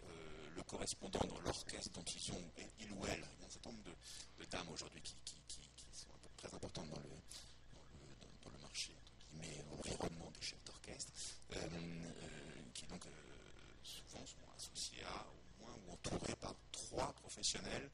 [0.55, 3.71] le correspondant dans l'orchestre dont ils sont, il ou elle, il y a un certain
[3.71, 5.13] nombre de, dames aujourd'hui qui,
[5.93, 6.07] sont
[6.38, 7.09] très importantes dans le,
[8.41, 11.11] dans le, marché, entre environnement des chefs d'orchestre,
[12.73, 13.05] qui donc
[13.83, 17.89] souvent sont associés à, au moins, ou entourés par trois professionnels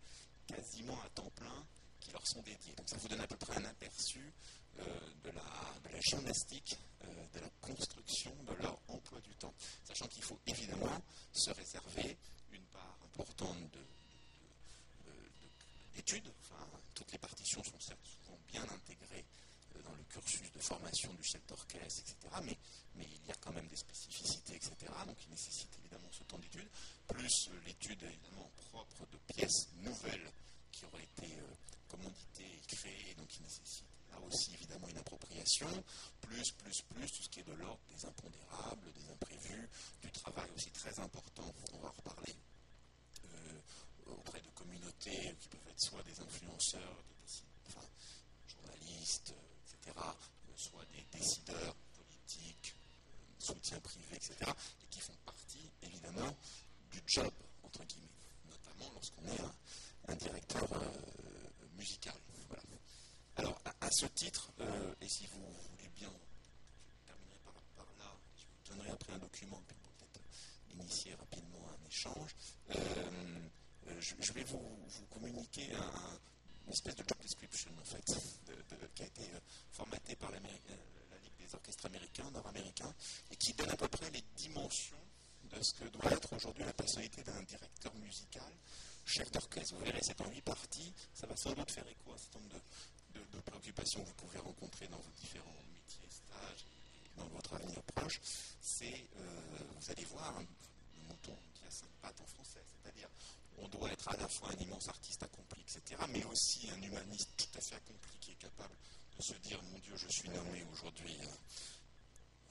[0.47, 1.65] quasiment à temps plein
[1.99, 2.73] qui leur sont dédiés.
[2.75, 4.33] Donc ça vous donne à peu près un aperçu
[4.80, 9.53] euh, de, la, gymnastique, euh, de la construction de leur emploi du temps.
[9.84, 11.01] Sachant qu'il faut évidemment
[11.32, 12.17] se réserver
[12.51, 15.11] une part importante euh,
[15.95, 16.32] d'études.
[16.41, 19.26] Enfin, toutes les partitions sont certes souvent bien intégrées
[19.84, 22.17] dans le cursus de formation du chef d'orchestre, etc.
[22.43, 22.57] Mais,
[22.95, 24.76] il y a quand même des spécificités, etc.
[25.07, 26.69] Donc il nécessite évidemment ce temps d'étude,
[27.07, 30.32] plus l'étude évidemment propre de pièces nouvelles
[30.71, 31.47] qui auraient été euh,
[31.88, 35.68] commanditées et créées, donc qui nécessitent là aussi évidemment une appropriation,
[36.22, 39.70] plus, plus, plus, tout ce qui est de l'ordre des impondérables, des imprévus,
[40.01, 42.36] du travail aussi très important, on va en reparler,
[43.26, 43.59] euh,
[44.07, 49.34] auprès de communautés qui peuvent être soit des influenceurs, des journalistes,
[49.68, 52.76] etc., euh, soit des décideurs politiques,
[53.39, 54.36] soutien privé, etc.,
[54.84, 56.36] et qui font partie évidemment
[56.91, 57.32] du job
[58.93, 59.41] lorsqu'on est
[60.07, 62.14] un, directeur euh, musical.
[63.93, 65.39] Ce titre, euh, et si vous
[65.69, 70.19] voulez bien, je terminerai par, là, je vous donnerai après un document pour peut-être
[70.73, 72.35] initier rapidement un échange.
[72.71, 73.39] Euh,
[73.99, 74.79] je, vais vous,
[75.11, 75.73] communiquer
[76.65, 78.03] une espèce de job description, en fait,
[78.95, 79.29] qui a été
[79.71, 82.95] formaté par la Ligue des orchestres américains, nord-américains,
[83.29, 85.05] et qui donne à peu près les dimensions
[85.43, 88.51] de ce que doit être aujourd'hui la personnalité d'un directeur musical
[89.05, 89.75] chef d'orchestre.
[89.75, 90.93] Vous verrez, c'est en huit parties.
[91.13, 92.61] Ça va sans doute faire écho à certain nombre de,
[93.41, 96.65] préoccupations que vous pouvez rencontrer dans vos différents métiers, stages
[97.05, 98.19] et dans votre avenir proche.
[98.61, 103.09] C'est, euh, vous allez voir, le mouton qui a cinq pattes en français, c'est-à-dire
[103.57, 107.29] on doit être à la fois un immense artiste accompli, etc., mais aussi un humaniste
[107.38, 108.75] tout à fait accompli qui est capable
[109.17, 111.17] de se dire, mon Dieu, je suis nommé aujourd'hui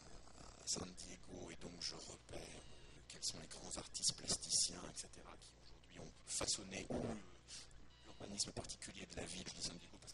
[0.05, 5.09] à San Diego et donc je repère euh, quels sont les grands artistes plasticiens, etc.,
[5.91, 6.87] qui ont façonné
[8.05, 10.12] l'urbanisme particulier de la ville de San Diego, parce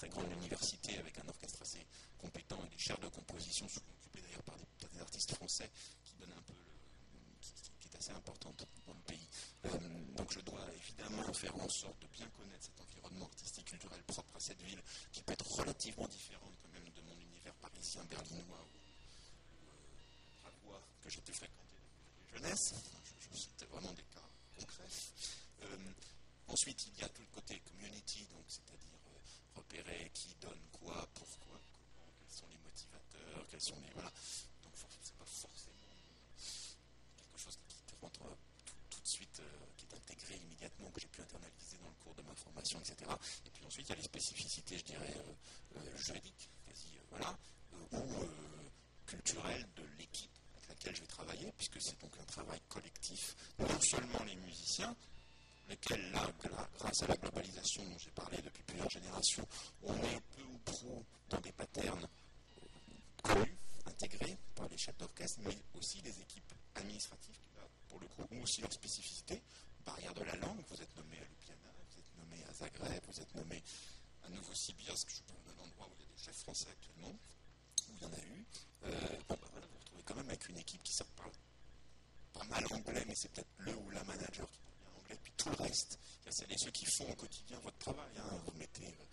[0.00, 1.86] très grande université avec un orchestre assez
[2.16, 5.70] compétent et des chaires de composition, souvent occupées d'ailleurs par des, artistes français,
[6.04, 6.54] qui donnent un peu
[7.42, 9.28] qui, est assez importante dans le pays.
[9.66, 9.68] Euh,
[10.16, 14.36] donc je dois évidemment faire en sorte de bien connaître cet environnement artistique culturel propre
[14.36, 14.80] à cette ville,
[15.12, 18.66] qui peut être relativement différent quand même de mon univers parisien, berlinois
[20.64, 22.72] ou euh, que j'étais fréquenté depuis jeunesse.
[23.34, 24.24] C'était vraiment des cas
[25.62, 25.76] euh,
[26.48, 28.99] ensuite, il y a tout le côté community, donc c'est-à-dire
[29.60, 33.92] repérer qui donne quoi, pourquoi, comment, quels sont les motivateurs, quels sont les.
[33.92, 34.10] Voilà.
[34.64, 35.94] Donc, c'est pas forcément
[37.16, 38.20] quelque chose qui rentre
[38.90, 42.14] tout, de suite, euh, qui est intégré immédiatement, que j'ai pu internaliser dans le cours
[42.14, 43.10] de ma formation, etc.
[43.46, 45.14] Et puis ensuite, il y a les spécificités, je dirais,
[45.96, 47.36] juridiques, quasi, voilà,
[47.92, 48.02] ou
[49.06, 50.30] culturelles de l'équipe
[50.68, 54.96] laquelle je vais travailler, puisque c'est donc un travail collectif, non seulement les musiciens,
[55.70, 56.26] lesquels, là,
[56.78, 59.46] grâce à la globalisation dont j'ai parlé depuis plusieurs générations,
[59.82, 62.08] on est peu ou prou dans des patterns
[63.22, 63.56] connus,
[63.86, 67.38] intégrés par les chefs d'orchestre, mais aussi les équipes administratives,
[67.88, 69.40] pour le coup, ont aussi leur spécificité.
[69.86, 73.20] Barrière de la langue, vous êtes nommé à Ljubljana, vous êtes nommé à Zagreb, vous
[73.20, 73.62] êtes nommé
[74.24, 77.14] à Novosibirsk, je parle d'un endroit où il y a des chefs français actuellement,
[77.88, 78.44] où il y en a eu.
[78.84, 78.90] Euh,
[79.28, 81.32] bon, ben voilà, vous vous retrouvez quand même avec une équipe qui parle
[82.32, 84.58] pas mal anglais, mais c'est peut-être le ou la manager qui
[85.10, 85.98] anglais, puis tout le reste,
[86.28, 88.12] c'est ceux qui font au quotidien votre travail.
[88.18, 88.40] Hein.
[88.46, 89.04] Vous mettez euh,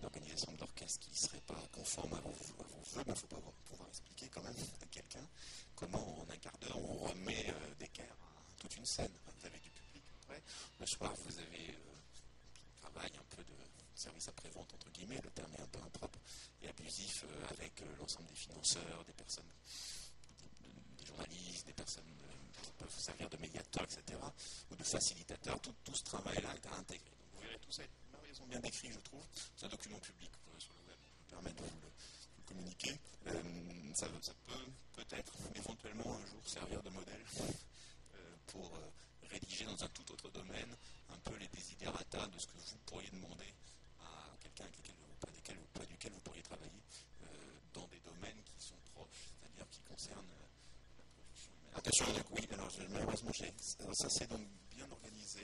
[0.00, 3.88] une organisation d'orchestre qui ne serait pas conforme à vos, vœux, il faut pas pouvoir
[3.88, 5.26] expliquer quand même à quelqu'un
[5.74, 9.12] comment en un quart d'heure on remet euh, d'équerre à toute une scène.
[9.38, 10.42] Vous avez du public après.
[10.80, 13.52] Le soir, vous avez euh, travail un peu de
[13.94, 16.18] service après-vente, entre guillemets, le terme est un peu impropre
[16.62, 19.50] et abusif euh, avec l'ensemble des financeurs, des personnes,
[21.66, 22.04] des personnes
[22.62, 24.18] qui peuvent servir de médiateurs, etc.,
[24.70, 25.60] ou de facilitateurs.
[25.60, 27.10] Tout, ce travail-là est à intégrer.
[27.34, 27.90] Vous verrez tout ça est
[28.48, 29.24] bien décrit, je trouve.
[29.56, 31.90] C'est un document public sur le web, qui permet de vous le,
[32.46, 32.98] communiquer.
[33.94, 37.24] ça, ça, peut peut-être éventuellement un jour servir de modèle
[38.46, 38.70] pour
[39.30, 40.76] rédiger dans un tout autre domaine
[41.10, 43.52] un peu les desiderata de ce que vous pourriez demander
[44.00, 44.64] à quelqu'un
[45.12, 46.70] auprès, duquel vous pourriez travailler
[47.74, 50.45] dans des domaines qui sont proches, c'est-à-dire qui concernent
[52.30, 53.30] oui, alors malheureusement,
[53.92, 55.40] ça c'est donc bien organisé.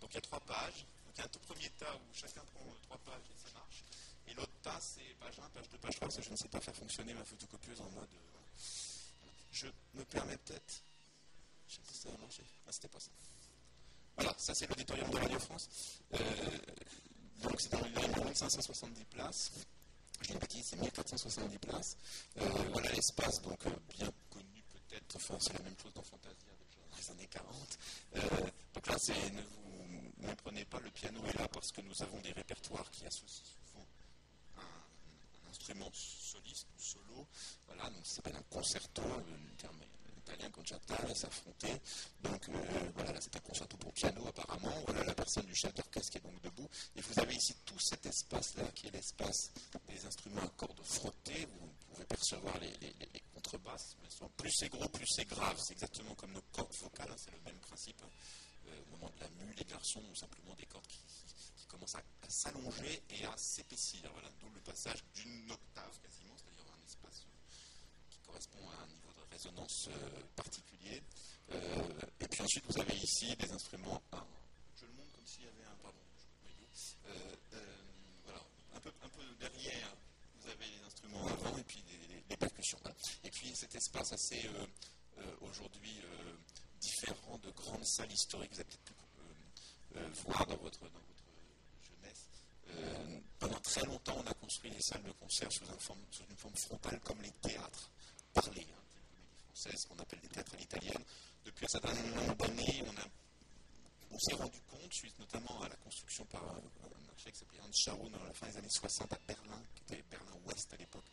[0.00, 0.86] Donc il y a trois pages.
[1.06, 3.52] Donc il y a un tout premier tas où chacun prend trois pages et ça
[3.54, 3.84] marche.
[4.26, 6.48] Et l'autre tas, c'est page 1, page 2, page 3, parce que je ne sais
[6.48, 8.08] pas faire fonctionner ma photocopieuse en mode.
[9.52, 10.82] Je me permets peut-être.
[11.68, 12.42] Je sais pas si ça a marché.
[12.66, 13.10] Ah, c'était pas ça.
[14.16, 15.68] Voilà, ça c'est l'auditorium de Radio France.
[16.14, 16.18] Euh,
[17.42, 19.52] donc c'est dans 1570 places.
[20.20, 21.96] Je dis une bêtise, c'est 1470 places.
[22.38, 24.53] Euh, voilà l'espace, donc euh, bien connu
[25.14, 27.78] enfin c'est la même chose dans Fantasia déjà dans les années 40.
[28.74, 28.96] donc là,
[29.32, 33.04] ne vous ne pas, le piano est là parce que nous avons des répertoires qui
[33.06, 33.86] associent souvent
[34.58, 37.26] un, instrument soliste ou solo.
[37.66, 39.80] Voilà, donc ça s'appelle un concerto, le terme
[40.24, 41.80] italien concertale, s'affronter.
[42.22, 42.48] Donc
[42.94, 44.74] voilà, là c'est un concerto pour piano apparemment.
[44.86, 46.68] Voilà la personne du chef d'orchestre qui est donc debout.
[46.96, 49.52] Et vous avez ici tout cet espace-là qui est l'espace
[49.88, 51.46] des instruments à cordes frottées.
[51.60, 52.72] Vous pouvez percevoir les,
[53.34, 53.96] contrebasses.
[54.36, 55.56] Plus c'est gros, plus c'est grave.
[55.58, 58.00] C'est exactement comme nos cordes vocales, hein, c'est le même principe.
[58.02, 58.10] Hein.
[58.68, 61.00] Euh, au moment de la mue, les garçons ont simplement des cordes qui,
[61.68, 64.08] commencent à, s'allonger et à s'épaissir.
[64.12, 67.43] Voilà, d'où le passage d'une octave quasiment, c'est-à-dire un espace euh,
[68.26, 71.02] correspond à un niveau de résonance euh, particulier.
[72.20, 74.02] et puis ensuite, vous avez ici des instruments.
[74.76, 75.76] je le montre comme s'il y avait un.
[75.82, 75.98] Pardon,
[78.24, 78.40] voilà,
[78.74, 79.96] un peu, un peu derrière,
[80.40, 81.82] vous avez les instruments avant et puis
[82.28, 82.78] les, percussions.
[83.22, 84.50] Et puis cet espace assez
[85.40, 86.02] aujourd'hui
[86.84, 90.80] différents de grandes salles historiques que vous avez peut-être pu euh, euh, voir dans votre,
[91.82, 92.28] jeunesse.
[92.68, 97.00] Euh, pendant très longtemps, on a construit des salles de concert sous, une forme frontale
[97.00, 97.90] comme les théâtres
[98.34, 101.04] parlés, hein, qu'on appelle des théâtres à l'italienne.
[101.44, 102.84] Depuis un certain nombre d'années,
[104.10, 107.72] on, s'est rendu compte, suite notamment à la construction par un, architecte qui s'appelait Hans
[107.72, 111.04] Scharoun dans la fin des années 60 à Berlin, qui était Berlin-Ouest à l'époque,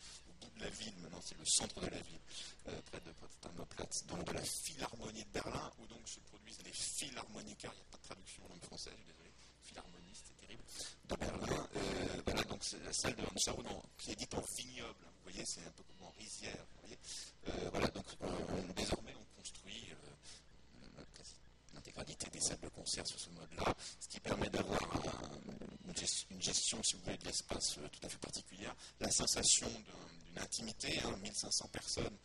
[0.62, 2.20] la ville, maintenant c'est le centre de la ville,
[2.68, 6.62] euh, près de Potsdamer Platz, donc de la Philharmonie de Berlin, où donc se produisent
[6.64, 9.32] les philharmoniques, il n'y a pas de traduction en langue française, je suis désolé,
[9.64, 10.64] philharmoniste, c'est terrible,
[11.06, 11.68] de Berlin.
[11.76, 15.72] Euh, voilà, donc la salle de Hans qui est dite en vignoble, voyez, c'est un
[15.72, 16.66] peu comme en rizière.
[17.48, 18.06] Euh, voilà, donc
[18.76, 19.88] désormais on construit
[21.74, 24.80] l'intégralité des salles de concert sur ce mode-là, ce qui permet d'avoir
[26.30, 30.40] une gestion, si vous voulez, de l'espace tout à fait particulière, la sensation d'un une
[30.40, 32.18] intimité, 1500 hein, personnes,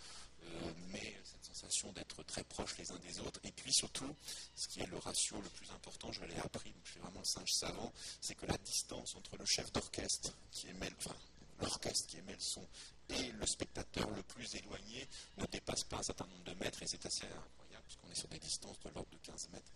[0.42, 3.40] euh, mais cette sensation d'être très proches les uns des autres.
[3.44, 4.14] Et puis surtout,
[4.54, 7.20] ce qui est le ratio le plus important, je l'ai appris, donc je suis vraiment
[7.20, 11.16] le singe savant, c'est que la distance entre le chef d'orchestre qui émet, enfin,
[11.60, 12.66] l'orchestre qui émet le son
[13.10, 16.86] et le spectateur le plus éloigné ne dépasse pas un certain nombre de mètres, et
[16.86, 19.72] c'est assez incroyable, puisqu'on est sur des distances de l'ordre de 15 mètres.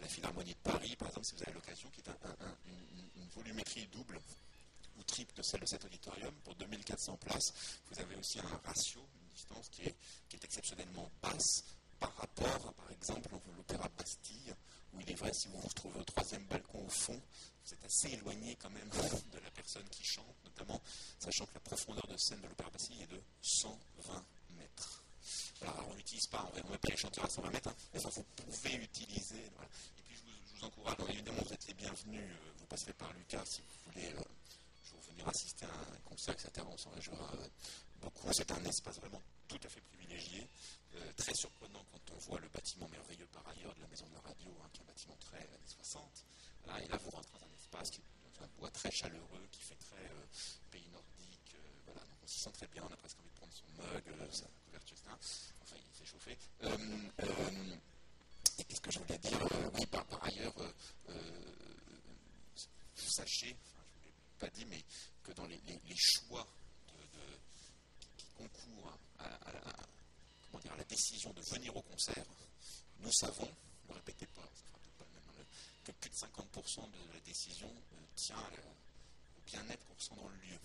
[0.00, 2.10] La Philharmonie de Paris, par exemple, si vous avez l'occasion, qui est
[3.16, 4.18] une volumétrie double,
[4.98, 6.34] ou triple de celle de cet auditorium.
[6.44, 7.52] Pour 2400 places,
[7.90, 9.94] vous avez aussi un ratio, une distance qui est,
[10.42, 11.64] exceptionnellement basse
[12.00, 14.54] par rapport à, par exemple, l'Opéra Bastille,
[14.92, 17.20] où il est vrai, si vous vous retrouvez au troisième balcon au fond,
[17.64, 18.88] vous êtes assez éloigné quand même
[19.32, 20.80] de la personne qui chante, notamment
[21.18, 24.24] sachant que la profondeur de scène de l'Opéra Bastille est de 120
[24.58, 25.04] mètres.
[25.62, 28.24] Alors, on n'utilise pas, on ne met les chanteurs à 120 mètres, hein, mais vous
[28.36, 29.38] pouvez utiliser.
[29.38, 33.44] Et puis, je vous, encourage, évidemment, vous êtes les bienvenus, euh, vous passerez par Lucas
[33.44, 34.12] si vous voulez.
[35.08, 36.66] Venir assister à un concert, etc.
[36.70, 37.48] On s'en réjouira euh,
[38.00, 38.32] beaucoup.
[38.32, 39.20] C'est un espace vraiment
[39.58, 40.48] tout à fait privilégié,
[40.94, 44.14] euh, très surprenant quand on voit le bâtiment merveilleux par ailleurs de la maison de
[44.14, 46.24] la radio, hein, qui est un bâtiment très années 60.
[46.80, 49.76] et là, vous rentrez dans un espace qui est un bois très chaleureux, qui fait
[49.76, 50.10] très
[50.70, 51.56] pays nordique.
[51.84, 54.32] voilà, donc on s'y sent très bien, on a presque envie de prendre son mug,
[54.32, 55.10] sa couverture, etc.
[55.62, 56.38] Enfin, il fait chauffer.
[58.58, 59.38] et qu'est-ce que je voulais dire
[59.74, 60.54] Oui, par, ailleurs,
[63.12, 64.82] sachez, je ne l'ai pas dit, mais
[65.22, 65.60] que dans les,
[65.94, 66.46] choix
[68.36, 72.24] qui concourent à, la décision de venir au concert,
[73.00, 73.48] nous savons,
[73.88, 75.44] ne répétez pas, hein,
[75.84, 80.36] que plus de 50% de la décision euh, tient au bien-être qu'on ressent dans le
[80.36, 80.58] lieu,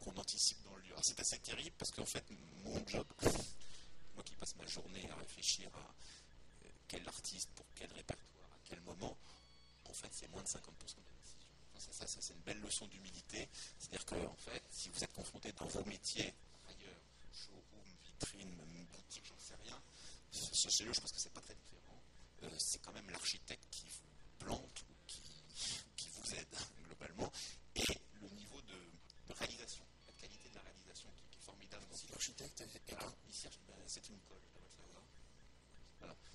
[0.00, 0.94] qu'on anticipe dans le lieu.
[1.02, 2.24] c'est assez terrible parce qu'en fait,
[2.64, 3.06] mon job,
[4.14, 5.78] moi qui passe ma journée à réfléchir à
[6.64, 9.16] euh, quel artiste, pour quel répertoire, à quel moment,
[9.88, 12.06] en fait, c'est moins de 50% de la décision.
[12.06, 13.48] c'est une belle leçon d'humilité.
[13.78, 16.32] C'est-à-dire que, en fait, si vous êtes confronté dans vos métiers,
[17.32, 18.56] showroom, vitrine,
[18.92, 19.80] boutique, j'en sais rien,
[20.32, 22.02] ce, lieu, je pense que c'est pas très différent.
[22.42, 26.56] Euh, c'est quand même l'architecte qui vous plante ou qui, vous aide
[26.86, 27.30] globalement.
[27.74, 27.82] Et
[28.20, 31.86] le niveau de, réalisation, la qualité de la réalisation qui, est formidable.
[31.92, 32.96] Si l'architecte est
[33.28, 34.38] ici, ben, c'est une colle.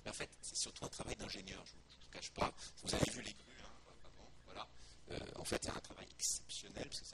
[0.05, 2.53] Mais en fait, c'est surtout un travail d'ingénieur, je ne vous cache pas.
[2.83, 4.67] Vous avez vu les grues, hein, avant, voilà.
[5.09, 7.07] Euh, en fait, a un travail exceptionnel, parce que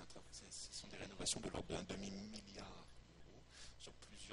[0.50, 2.86] ce sont des rénovations de l'ordre d'un demi-milliard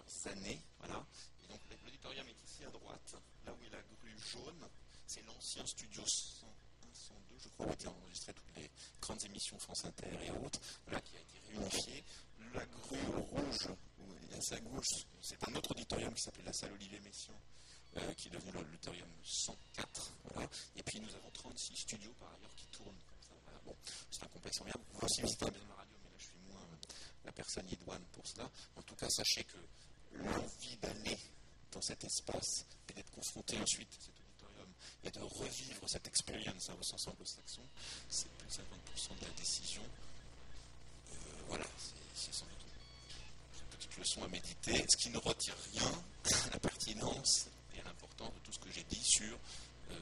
[0.02, 0.60] plusieurs années.
[0.78, 1.04] Voilà.
[1.44, 4.68] Et donc, l'auditorium est ici à droite, là où est la grue jaune.
[5.06, 6.46] C'est l'ancien studio 101,
[6.92, 8.70] 102, je crois, qui a enregistré toutes les
[9.00, 12.04] grandes émissions France Inter et autres, là, qui a été réunifié.
[12.54, 13.68] La grue rouge,
[14.36, 17.34] à sa gauche, c'est un autre auditorium qui s'appelait la salle Olivier Messiaen,
[17.96, 20.12] euh, qui est devenu l'auditorium 104.
[20.32, 20.48] Voilà.
[20.76, 22.94] Et puis nous avons 36 studios par ailleurs qui tournent
[24.10, 24.84] c'est un complexe formidable.
[24.86, 26.66] Vous pouvez aussi visiter la radio, mais là je suis moins
[27.24, 28.50] la personne idoine pour cela.
[28.76, 29.58] En tout cas, sachez que
[30.14, 31.18] l'envie d'aller
[31.72, 34.68] dans cet espace et d'être confronté ensuite à cet auditorium
[35.04, 37.62] et de revivre cette expérience au sens anglo-saxon,
[38.08, 39.82] c'est plus de 50% de la décision.
[41.12, 41.16] Euh,
[41.48, 41.64] voilà,
[42.14, 42.66] c'est sans doute
[43.60, 45.92] une petite leçon à méditer, ce qui ne retire rien
[46.46, 49.38] à la pertinence et à l'importance de tout ce que j'ai dit sur
[49.90, 49.94] euh,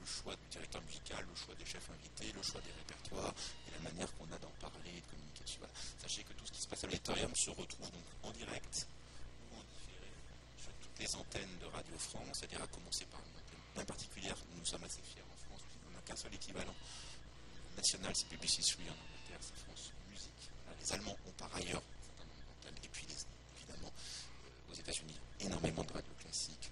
[0.00, 3.34] le choix du directeur musical, le choix des chefs invités, le choix des répertoires
[3.68, 5.60] et la manière qu'on a d'en parler et de communiquer dessus.
[6.00, 8.86] Sachez que tout ce qui se passe à l'auditorium se retrouve donc en direct
[9.50, 10.10] ou en différé
[10.58, 14.36] sur toutes les antennes de Radio France, c'est-à-dire à commencer par une antenne particulière.
[14.56, 16.74] Nous sommes assez fiers en France, puisqu'on n'a qu'un seul équivalent
[17.76, 20.50] national, c'est Publicis 3 en Angleterre, c'est France Musique.
[20.80, 21.82] les Allemands ont par ailleurs
[22.66, 23.06] et puis
[23.56, 26.70] évidemment euh, aux États-Unis, énormément de radios classiques,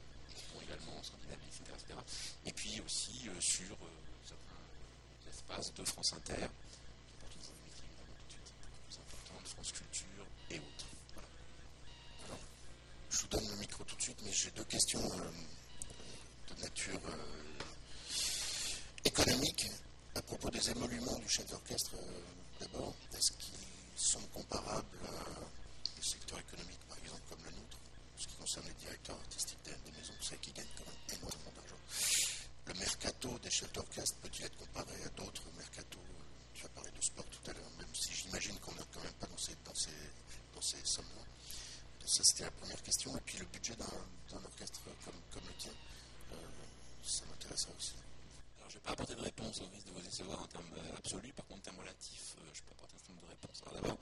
[0.62, 1.98] également en Scandinavie, etc.,
[2.46, 3.88] Et puis aussi euh, sur euh,
[4.24, 6.46] certains espaces de France Inter,
[7.06, 8.54] qui portent une évidemment tout de suite
[8.86, 10.11] plus importante, France Culture
[13.22, 17.00] je vous donne le micro tout de suite, mais j'ai deux questions euh, de nature
[19.04, 19.66] économique.
[20.16, 21.94] À propos des émoluments du chef d'orchestre,
[22.58, 23.54] d'abord, est-ce qu'ils
[23.94, 27.78] sont comparables à des secteurs économiques, par exemple, comme le nôtre?
[28.18, 31.78] Ce qui concerne les directeurs artistiques des, maisons de qui gagnent quand même énormément d'argent.
[32.66, 36.00] Le mercato des chefs d'orchestre peut-il être comparé à d'autres mercatos
[36.54, 39.14] Tu as parlé de sport tout à l'heure, même si j'imagine qu'on n'est quand même
[39.20, 39.94] pas dans ces, dans ces,
[40.54, 41.22] dans ces sommes-là.
[42.04, 43.16] Ça, c'était la première question.
[43.16, 45.72] Et puis le budget d'un orchestre comme, le tien,
[46.32, 46.36] euh,
[47.02, 47.94] ça m'intéresserait aussi.
[48.58, 50.74] Alors, je ne vais pas apporter de réponse au risque de vous décevoir en termes
[50.76, 51.32] euh, absolus.
[51.32, 53.62] Par contre, en termes relatifs, euh, je peux apporter un certain nombre de réponses.
[53.62, 53.98] Alors, d'abord,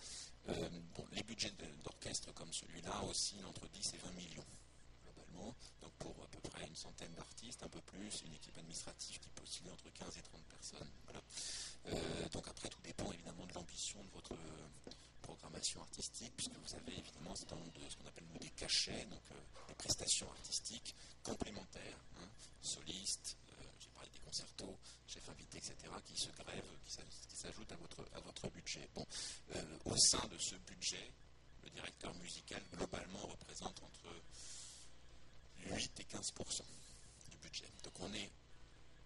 [1.13, 1.53] les budgets
[1.85, 4.45] d'orchestre comme celui-là aussi entre 10 et 20 millions
[5.05, 9.19] globalement, donc pour à peu près une centaine d'artistes, un peu plus, une équipe administrative
[9.19, 10.91] qui peut osciller entre 15 et 30 personnes.
[11.87, 14.35] Euh, donc après tout dépend évidemment de l'ambition de votre
[15.31, 19.35] programmation artistique, puisque vous avez évidemment ce qu'on appelle des cachets, donc euh,
[19.69, 22.29] des prestations artistiques complémentaires, hein,
[22.61, 23.37] solistes,
[23.79, 24.77] j'ai parlé des concertos,
[25.07, 26.79] chefs invités, etc., qui se grèvent,
[27.29, 28.89] qui s'ajoutent à votre, à votre budget.
[28.95, 29.07] Bon,
[29.85, 31.13] au sein de ce budget,
[31.63, 34.09] le directeur musical globalement représente entre
[35.59, 36.63] 8 et 15%
[37.31, 37.71] du budget.
[37.85, 38.31] Donc on est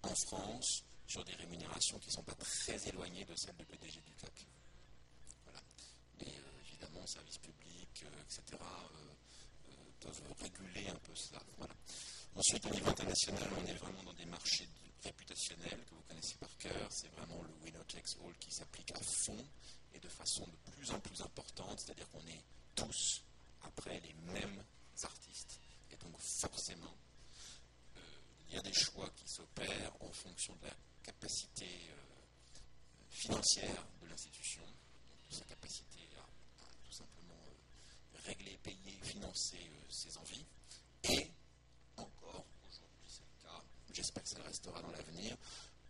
[0.02, 4.00] en France sur des rémunérations qui ne sont pas très éloignées de celles du PDG
[4.00, 4.46] du CAC.
[7.04, 11.40] Euh, évidemment, services publics, euh, etc., euh, peuvent réguler un peu cela.
[12.36, 14.68] Ensuite, au niveau international, on est vraiment dans des marchés
[15.02, 16.88] réputationnels que vous connaissez par cœur.
[16.90, 19.44] C'est vraiment le winner takes all qui s'applique à fond
[19.94, 22.42] et de façon de plus en plus importante, c'est-à-dire qu'on est
[22.74, 23.22] tous
[23.62, 24.62] après les mêmes
[25.02, 25.60] artistes.
[25.90, 26.96] Et donc forcément,
[27.96, 28.00] euh,
[28.48, 32.58] il y a des choix qui s'opèrent en fonction de la capacité euh,
[33.10, 34.62] financière de l'institution,
[35.30, 36.26] de sa capacité à,
[36.84, 37.40] tout simplement
[38.13, 40.46] euh, régler, payer, financer ses envies.
[41.04, 41.30] Et
[41.96, 43.62] encore, aujourd'hui c'est le cas,
[43.92, 45.36] j'espère que ça le restera dans l'avenir,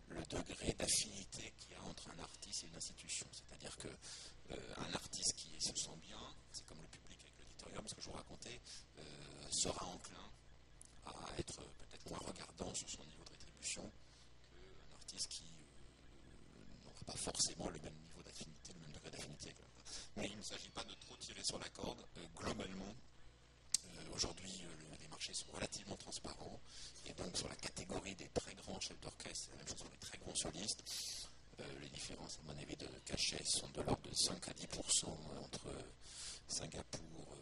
[0.09, 3.27] le degré d'affinité qu'il y a entre un artiste et une institution.
[3.31, 3.89] C'est-à-dire qu'un
[4.51, 6.19] euh, artiste qui se sent bien,
[6.51, 8.61] c'est comme le public avec l'auditorium, ce que je vous racontais,
[8.99, 9.01] euh,
[9.51, 10.31] sera enclin
[11.05, 13.91] à être peut-être moins regardant sur son niveau de rétribution
[14.49, 15.43] qu'un artiste qui
[16.83, 19.53] n'aura pas forcément le même niveau d'affinité, le même degré d'affinité.
[20.17, 22.05] Mais il ne s'agit pas de trop tirer sur la corde.
[22.37, 22.95] globalement,
[24.13, 24.63] aujourd'hui,
[25.01, 26.59] les marchés sont relativement transparents.
[27.05, 29.97] Et donc, sur la catégorie des très grands chefs d'orchestre, la même chose sur les
[29.97, 30.83] très grands solistes.
[31.81, 34.67] les différences, à mon avis, de cachet sont de l'ordre de 5 à 10
[35.43, 35.67] entre
[36.47, 37.35] Singapour,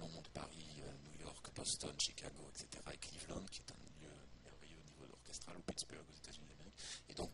[0.00, 2.82] Londres, Paris, New York, Boston, Chicago, etc.
[2.92, 4.10] et Cleveland, qui est un lieu
[4.44, 6.74] merveilleux au niveau orchestral, ou Pittsburgh aux États-Unis d'Amérique.
[7.08, 7.30] Et donc,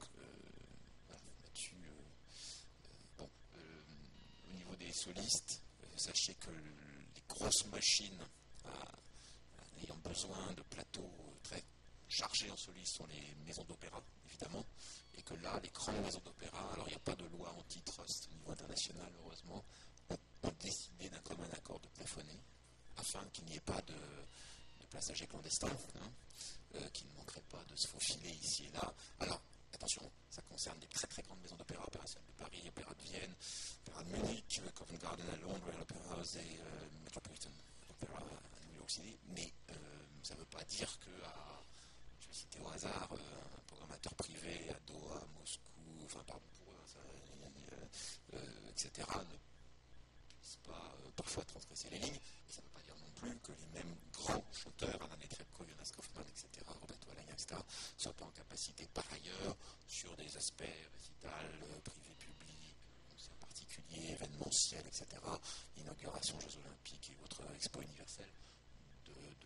[1.43, 1.77] là-dessus,
[3.17, 3.29] bon,
[4.89, 5.61] des solistes,
[5.97, 8.25] sachez que les grosses machines
[9.83, 11.13] ayant besoin de plateaux
[11.43, 11.63] très
[12.09, 14.65] chargés en solistes sont les maisons d'opéra, évidemment,
[15.17, 18.29] et que là, les grandes maisons d'opéra, alors il n'y a pas de loi antitrust
[18.31, 19.63] au niveau international, heureusement,
[20.43, 22.41] ont, décidé d'un commun accord de plafonner,
[22.97, 23.95] afin qu'il n'y ait pas de,
[24.91, 26.11] passagers clandestins, hein,
[26.77, 29.39] euh, qui ne manqueraient pas de se faufiler ici et là.
[29.75, 33.35] Attention, ça concerne des très très grandes maisons d'opéra, Opéra de Paris, Opéra de Vienne,
[33.87, 37.51] Opéra de Munich, Covent Garden à Londres, Royal Opera House et euh, Metropolitan
[37.91, 38.23] Opera
[39.35, 39.75] mais euh,
[40.23, 41.11] ça ne veut pas dire que,
[42.21, 45.71] je vais citer au hasard, euh, un programmateur privé à Doha, à Moscou,
[46.05, 46.73] enfin pardon pour
[48.35, 49.37] euh, etc., ne
[50.41, 52.21] puisse pas parfois transgresser les lignes.
[52.49, 55.65] Et ça ne veut pas dire non plus que les mêmes grands chanteurs, Alain Netrebko,
[55.67, 57.61] Jonas Kaufmann, etc., Roberto Alagna, etc.,
[57.99, 59.57] soient pas en capacité par ailleurs,
[59.87, 60.63] sur des aspects
[60.95, 62.77] récitals, privés, publics,
[63.33, 65.07] en particulier, événementiels, etc.,
[65.77, 68.33] inauguration Jeux Olympiques et autres expos universels,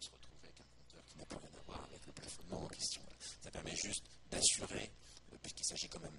[0.03, 2.68] se retrouver avec un compteur qui n'a plus rien à voir avec le plafonnement en
[2.68, 3.03] question.
[3.41, 4.91] Ça permet juste d'assurer,
[5.33, 6.18] euh, puisqu'il s'agit quand même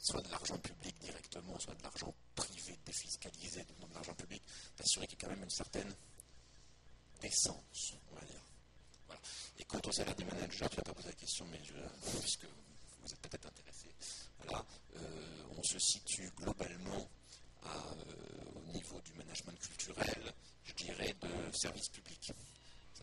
[0.00, 4.42] soit de l'argent public directement, soit de l'argent privé défiscalisé, donc de l'argent public,
[4.76, 5.94] d'assurer qu'il y a quand même une certaine
[7.20, 8.42] décence, on va dire.
[9.06, 9.20] Voilà.
[9.58, 11.74] Et quant au salaire des managers, tu n'as pas posé la question, mais je,
[12.20, 13.88] puisque vous êtes peut-être intéressé,
[14.38, 14.64] voilà,
[14.96, 17.08] euh, on se situe globalement
[17.64, 17.68] euh,
[18.56, 20.32] au niveau du management culturel,
[20.64, 22.32] je dirais, de service public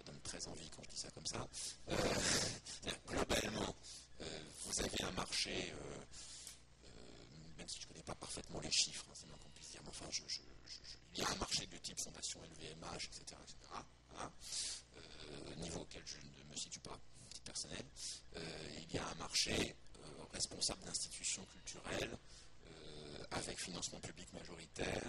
[0.06, 1.48] donne très envie quand je dis ça comme ça
[3.08, 3.76] globalement,
[4.22, 4.26] euh,
[4.66, 6.88] vous avez un marché, euh,
[7.58, 9.82] même si je ne connais pas parfaitement les chiffres, hein, c'est moins qu'on puisse dire,
[9.84, 10.06] mais enfin,
[11.14, 13.40] il y a un marché de type fondation LVMH, etc.
[14.18, 14.32] Hein,
[15.58, 16.98] niveau auquel je ne me situe pas,
[17.46, 17.86] personnel.
[18.36, 19.76] il y a un marché
[20.34, 22.18] responsable d'institutions culturelles
[23.32, 25.04] avec financement public majoritaire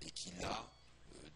[0.00, 0.70] et qui là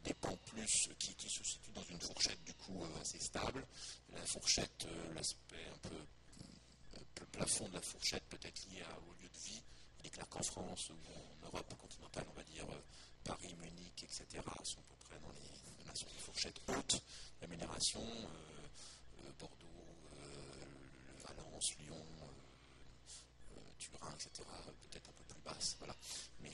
[0.04, 3.66] dépend plus, qui, se situe dans une fourchette du coup euh, assez stable.
[4.12, 5.96] La fourchette, euh, l'aspect un peu,
[7.22, 9.62] le plafond de la fourchette peut être lié au lieu de vie.
[10.00, 12.82] Il est clair qu'en France ou en Europe continentale, on va dire euh,
[13.22, 14.26] Paris, Munich, etc.,
[14.64, 15.40] sont à peu près dans les,
[16.18, 17.02] fourchettes hautes
[17.40, 18.02] rémunération.
[19.38, 19.66] Bordeaux,
[21.22, 22.04] Valence, Lyon,
[23.78, 24.48] Turin, etc.,
[24.90, 25.76] peut-être un peu plus basse.
[25.78, 25.94] Voilà.
[26.40, 26.50] Mais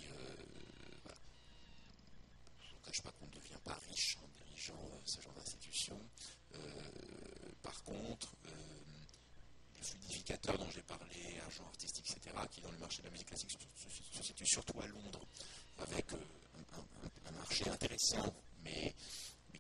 [2.93, 6.01] je pas qu'on ne devient pas riche en dirigeant euh, ce genre d'institution.
[6.55, 6.59] Euh,
[7.63, 8.35] par contre,
[9.79, 13.13] euh, les fluidificateurs dont j'ai parlé, agents artistiques, etc., qui dans le marché de la
[13.13, 15.27] musique classique se, situent surtout à Londres,
[15.79, 18.95] avec un, marché intéressant, mais,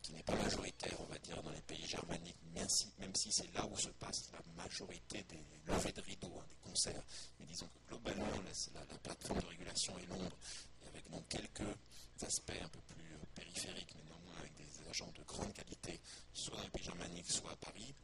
[0.02, 3.66] qui n'est pas majoritaire, on va dire, dans les pays germaniques, même si, c'est là
[3.66, 7.02] où se passe la majorité des levées de rideaux, hein, des concerts.
[7.38, 10.36] Mais disons que globalement, la, la, plateforme de régulation est Londres,
[10.82, 11.76] et avec donc quelques
[12.22, 16.00] aspects un peu plus périphériques, mais néanmoins avec des agents de grande qualité,
[16.32, 17.94] soit dans les pays germaniques, soit à Paris.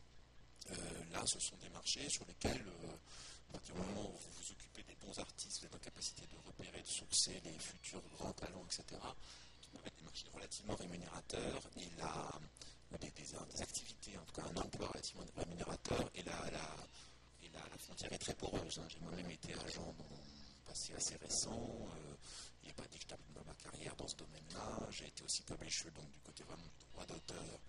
[0.70, 0.74] Euh,
[1.12, 2.96] là, ce sont des marchés sur lesquels, euh,
[3.50, 6.26] à partir du moment où vous vous occupez des bons artistes, vous êtes en capacité
[6.26, 9.00] de repérer, de sourcer les futurs grands talents, etc.,
[9.60, 11.62] qui peuvent être des marchés relativement rémunérateurs.
[11.76, 12.30] Et là,
[13.00, 16.76] des, des, activités, en tout cas un emploi relativement rémunérateur, et là, la,
[17.42, 18.78] et la, la frontière est très poreuse.
[18.78, 18.86] Hein.
[18.88, 20.20] J'ai moi-même été agent dans mon
[20.64, 21.50] passé assez récent.
[21.52, 22.14] Euh,
[22.62, 24.86] il n'est pas dit que je ma carrière dans ce domaine-là.
[24.90, 27.60] J'ai été aussi publisher, donc du côté vraiment du droit d'auteur.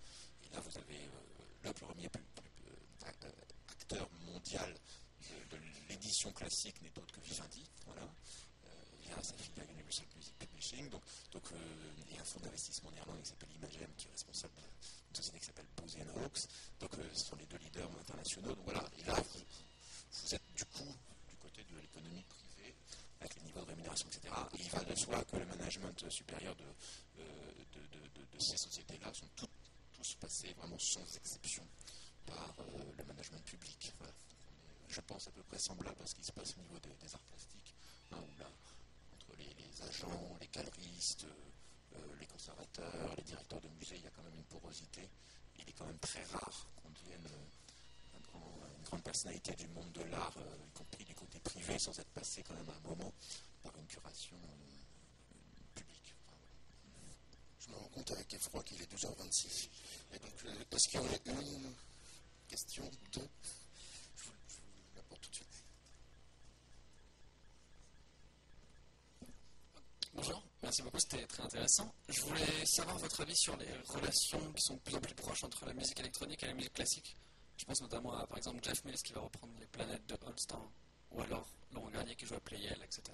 [0.44, 2.08] Et là, vous avez euh, le premier
[3.24, 3.30] euh,
[3.68, 4.74] acteur mondial
[5.50, 5.56] de,
[5.88, 8.68] l'édition classique n'est autre que Vivendi, voilà, euh,
[9.00, 10.88] via sa filiale Universal Music Publishing.
[10.90, 11.02] Donc,
[11.32, 11.44] donc
[12.08, 15.38] il y a un fonds d'investissement néerlandais qui s'appelle Imagem, qui est responsable d'une société
[15.38, 16.48] qui s'appelle Bose Hawks.
[16.80, 18.54] Donc, ce sont les deux leaders internationaux.
[18.54, 20.94] Donc voilà, et là, vous, êtes du coup
[21.28, 22.74] du côté de l'économie privée
[23.20, 24.34] avec les niveaux de rémunération, etc.
[24.54, 26.64] Et il va de soi que le management supérieur de,
[27.18, 29.48] euh, de, ces sociétés-là sont tous
[30.20, 31.66] passés vraiment sans exception
[32.26, 33.92] par euh, le management public.
[35.06, 37.74] pense, à peu près semblable à ce qui se passe au niveau des, arts plastiques,
[38.12, 38.16] hein,
[39.14, 41.26] entre les, agents, les galeristes,
[42.18, 45.08] les conservateurs, les directeurs de musées, il y a quand même une porosité.
[45.58, 47.28] Il est quand même très rare qu'on devienne
[48.14, 50.34] une grande personnalité du monde de l'art,
[50.66, 53.12] y compris du côté privé, sans être passé quand même un moment
[53.62, 54.36] par une curation
[57.66, 59.68] je me rends compte avec effroi qu'il est 12h26.
[60.14, 61.72] Et donc, euh, est-ce qu'il y aurait une
[62.46, 63.28] question ou deux
[64.16, 64.32] je vous,
[64.96, 65.64] la porte tout de suite.
[70.14, 71.94] Bonjour, merci beaucoup, c'était très intéressant.
[72.08, 75.44] Je voulais savoir votre avis sur les relations qui sont de plus en plus proches
[75.44, 77.16] entre la musique électronique et la musique classique.
[77.58, 80.70] Je pense notamment à, par exemple, Jeff Mills qui va reprendre les planètes de Holston,
[81.10, 83.12] ou alors Laurent Garnier qui joue à Playel, etc.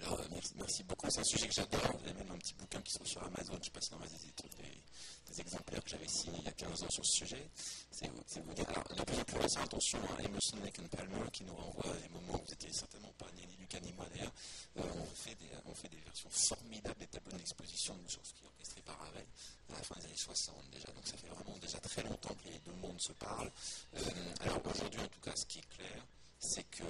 [0.00, 0.24] Alors, euh,
[0.56, 1.08] merci, beaucoup.
[1.10, 1.80] C'est un sujet que j'adore.
[2.02, 3.58] Il y a même un petit bouquin qui se sur Amazon.
[3.62, 7.04] Je passe dans des, des, exemplaires que j'avais signés il y a 15 ans sur
[7.06, 7.50] ce sujet.
[7.90, 8.68] C'est vous dire.
[8.68, 11.92] Alors, de plus en plus récent, attention à Emerson, Lake and Palmer qui nous renvoie
[11.92, 14.32] à des moments où vous n'étiez certainement pas ni Lucas ni moi d'ailleurs.
[14.78, 18.82] Euh, on, fait des, on fait des versions formidables des tableaux d'exposition de Mussorgsky orchestrés
[18.82, 19.24] par Ravel
[19.70, 20.88] à la fin des années 60 déjà.
[20.92, 23.52] Donc, ça fait vraiment déjà très longtemps que les deux mondes se parlent.
[23.96, 24.00] Euh,
[24.40, 26.06] alors, aujourd'hui, en tout cas, ce qui est clair,
[26.38, 26.84] c'est que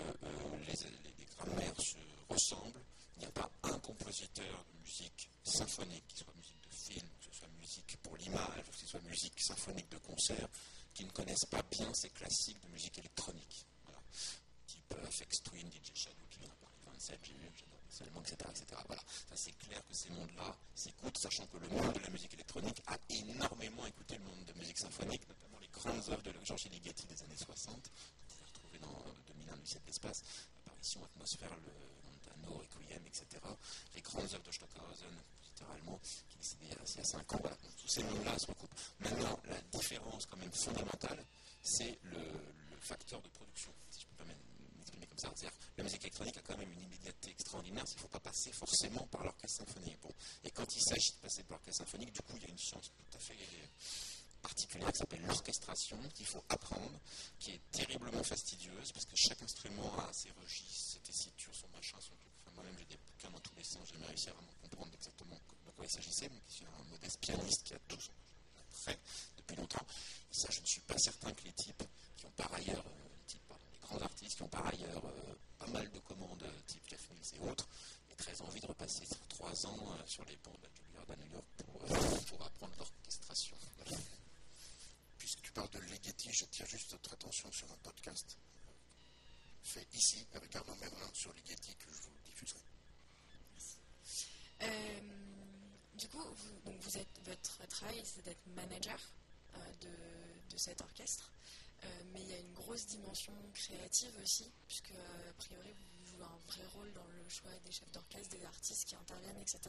[0.67, 1.97] les, les, les grammaires se
[2.29, 2.83] ressemblent
[3.17, 7.25] il n'y a pas un compositeur de musique symphonique, qui soit musique de film, que
[7.31, 9.03] ce soit musique pour l'image, que ce soit
[9.63, 10.49] musique symphonique de concert,
[10.95, 13.67] qui ne connaisse pas bien ces classiques de musique électronique.
[13.85, 14.01] Voilà.
[14.67, 17.49] Type euh, FX Twin, DJ Shadow qui vient de parler 27, j'ai vu,
[17.91, 18.37] j'adore etc.
[18.51, 18.83] etc.
[18.87, 19.03] Voilà.
[19.35, 22.99] c'est clair que ces mondes-là s'écoutent, sachant que le monde de la musique électronique a
[23.11, 27.23] énormément écouté le monde de musique symphonique, notamment les grandes œuvres de Georges Ligeti des
[27.23, 27.75] années 60.
[27.77, 30.23] Vous pouvez retrouver dans 2001, Lucien de l'espace,
[30.65, 31.93] apparition, atmosphère, le
[32.49, 33.27] Requiem, etc.
[33.95, 35.15] Les grandes œuvres de Stockhausen,
[35.53, 37.39] littéralement, qui décédé il y a 5 ans.
[37.41, 37.57] Voilà.
[37.77, 38.75] tous ces noms-là se recoupent.
[39.01, 41.25] Maintenant, la différence quand même fondamentale,
[41.63, 42.19] c'est le,
[42.81, 45.31] facteur de production, si je peux m'exprimer comme ça.
[45.37, 48.51] C'est-à-dire, la musique électronique a quand même une immédiateté extraordinaire, il ne faut pas passer
[48.51, 49.99] forcément par l'orchestre symphonique.
[50.43, 52.59] Et quand il s'agit de passer par l'orchestre symphonique, du coup, il y a une
[52.59, 53.39] science tout à fait
[54.43, 56.99] particulière qui s'appelle l'orchestration, qu'il faut apprendre,
[57.39, 61.99] qui est terriblement fastidieuse, parce que chaque instrument a ses registres, ses tessitures, son machin,
[62.01, 62.15] son
[62.55, 64.53] moi-même j'ai des bouquins dans tous les sens, j'ai jamais réussi à vraiment
[64.95, 68.12] exactement de quoi il s'agissait, mais qui suis un modeste pianiste qui a son
[68.70, 68.99] prêt
[69.37, 69.87] depuis longtemps.
[70.30, 71.83] ça, je ne suis pas certain que les types
[72.16, 73.35] qui ont par ailleurs, euh,
[73.72, 77.11] les, grands artistes qui ont par ailleurs euh, pas mal de commandes, euh, type Jeff
[77.11, 77.68] Mills et autres,
[78.11, 81.33] aient très envie de repasser trois ans sur les ponts de la Juilliard à New
[81.33, 81.47] York
[82.28, 83.57] pour, apprendre l'orchestration.
[85.18, 88.37] Puisque tu parles de Ligeti, je tire juste votre attention sur un podcast
[89.62, 92.72] fait ici avec Arnaud Merlin sur Ligeti que je vous
[94.63, 95.01] euh,
[95.95, 98.99] du coup, vous, vous êtes, votre travail, c'est d'être manager
[99.55, 101.33] euh, de, cet orchestre,
[101.83, 106.25] euh, mais il y a une grosse dimension créative aussi, puisque a priori vous jouez
[106.25, 109.61] un vrai rôle dans le choix des chefs d'orchestre, des artistes qui interviennent, etc.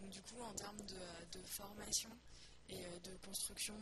[0.00, 2.10] Donc du coup, en termes de, formation
[2.68, 3.74] et de construction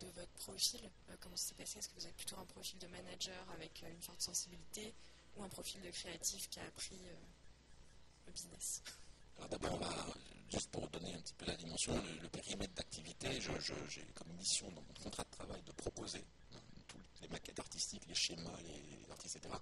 [0.00, 0.80] de, votre profil,
[1.20, 1.78] comment ça s'est passé?
[1.80, 4.94] Est-ce que vous avez plutôt un profil de manager avec une forte sensibilité
[5.36, 7.00] ou un profil de créatif qui a appris
[8.32, 8.82] business?
[9.38, 9.80] Alors d'abord,
[10.50, 14.82] juste pour donner un petit peu la dimension, le, périmètre d'activité, j'ai comme mission dans
[14.82, 16.24] mon contrat de travail de proposer
[17.24, 19.54] les maquettes artistiques, les schémas, les artistes, etc.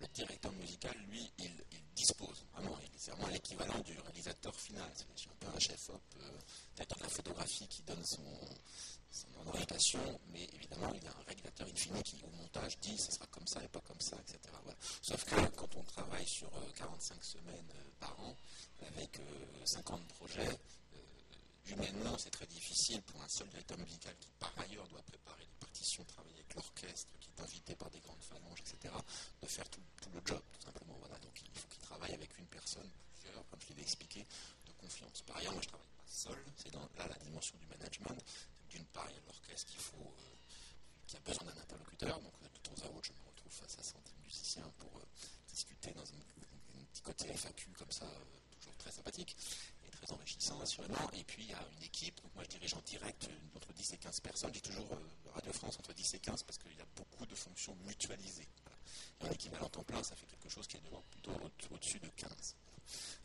[0.00, 1.50] Le directeur musical, lui, il,
[1.94, 4.90] dispose, vraiment, c'est vraiment l'équivalent du réalisateur final.
[4.94, 6.30] C'est un peu un chef-op, euh,
[6.74, 8.22] directeur de la photographie qui donne son,
[9.46, 13.26] orientation, mais évidemment, il y a un régulateur infini qui, au montage, dit ce sera
[13.26, 14.38] comme ça et pas comme ça, etc.
[15.02, 18.36] Sauf que quand on travaille sur 45 euh, semaines euh, par an,
[18.86, 19.20] avec
[19.64, 20.58] 50 euh, projets,
[21.66, 25.59] humainement, c'est très difficile pour un seul directeur musical qui, par ailleurs, doit préparer les
[26.06, 28.94] travailler avec l'orchestre, qui est invité par des grandes phalanges, etc.,
[29.42, 29.80] de faire tout,
[30.12, 30.96] le job, tout simplement.
[30.98, 31.18] Voilà.
[31.18, 32.88] Donc, il faut qu'il travaille avec une personne,
[33.50, 34.26] comme je l'ai expliqué,
[34.66, 35.22] de confiance.
[35.22, 38.18] Par ailleurs, moi, je travaille pas seul, c'est là la dimension du management
[38.70, 40.36] d'une part, il y a l'orchestre qu'il faut, euh,
[41.06, 42.20] qui a besoin d'un interlocuteur.
[42.20, 45.04] Donc, de temps à autre, je me retrouve face à 100 musiciens pour euh,
[45.48, 48.39] discuter dans un, petit côté FAQ comme ça, euh,
[48.78, 49.36] très sympathique
[49.86, 51.10] et très enrichissant, assurément.
[51.14, 52.20] Et puis, il y a une équipe.
[52.22, 54.54] Donc, moi, je dirige en direct entre 10 et 15 personnes.
[54.54, 54.88] J'ai toujours
[55.34, 58.48] Radio France entre 10 et 15 parce qu'il y a beaucoup de fonctions mutualisées.
[59.20, 61.32] Et en équivalent temps plein, ça fait quelque chose qui est plutôt
[61.70, 62.56] au-dessus de 15.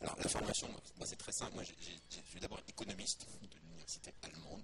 [0.00, 1.54] Alors, la formation, moi, c'est très simple.
[1.54, 1.72] Moi, je
[2.30, 4.62] suis d'abord économiste de l'université allemande.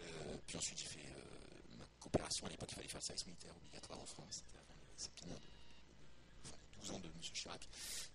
[0.00, 2.46] Euh, puis ensuite, j'ai fait euh, ma coopération.
[2.46, 4.42] À l'époque, il fallait faire le service militaire obligatoire en France.
[4.42, 7.12] C'était avant le septennat de, 12 ans de M.
[7.20, 7.68] Chirac.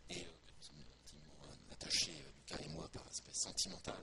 [0.09, 0.48] Et euh,
[1.80, 3.95] intimement attachés, Lucas et moi, par aspect sentimental.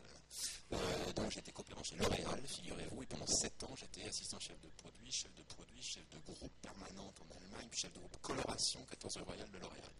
[1.14, 3.02] donc, j'étais coopérant chez L'Oréal, figurez-vous.
[3.02, 6.52] Et pendant 7 ans, j'étais assistant chef de produit, chef de produit, chef de groupe
[6.62, 9.90] permanente en Allemagne chef de groupe coloration 14 Royal de L'Oréal.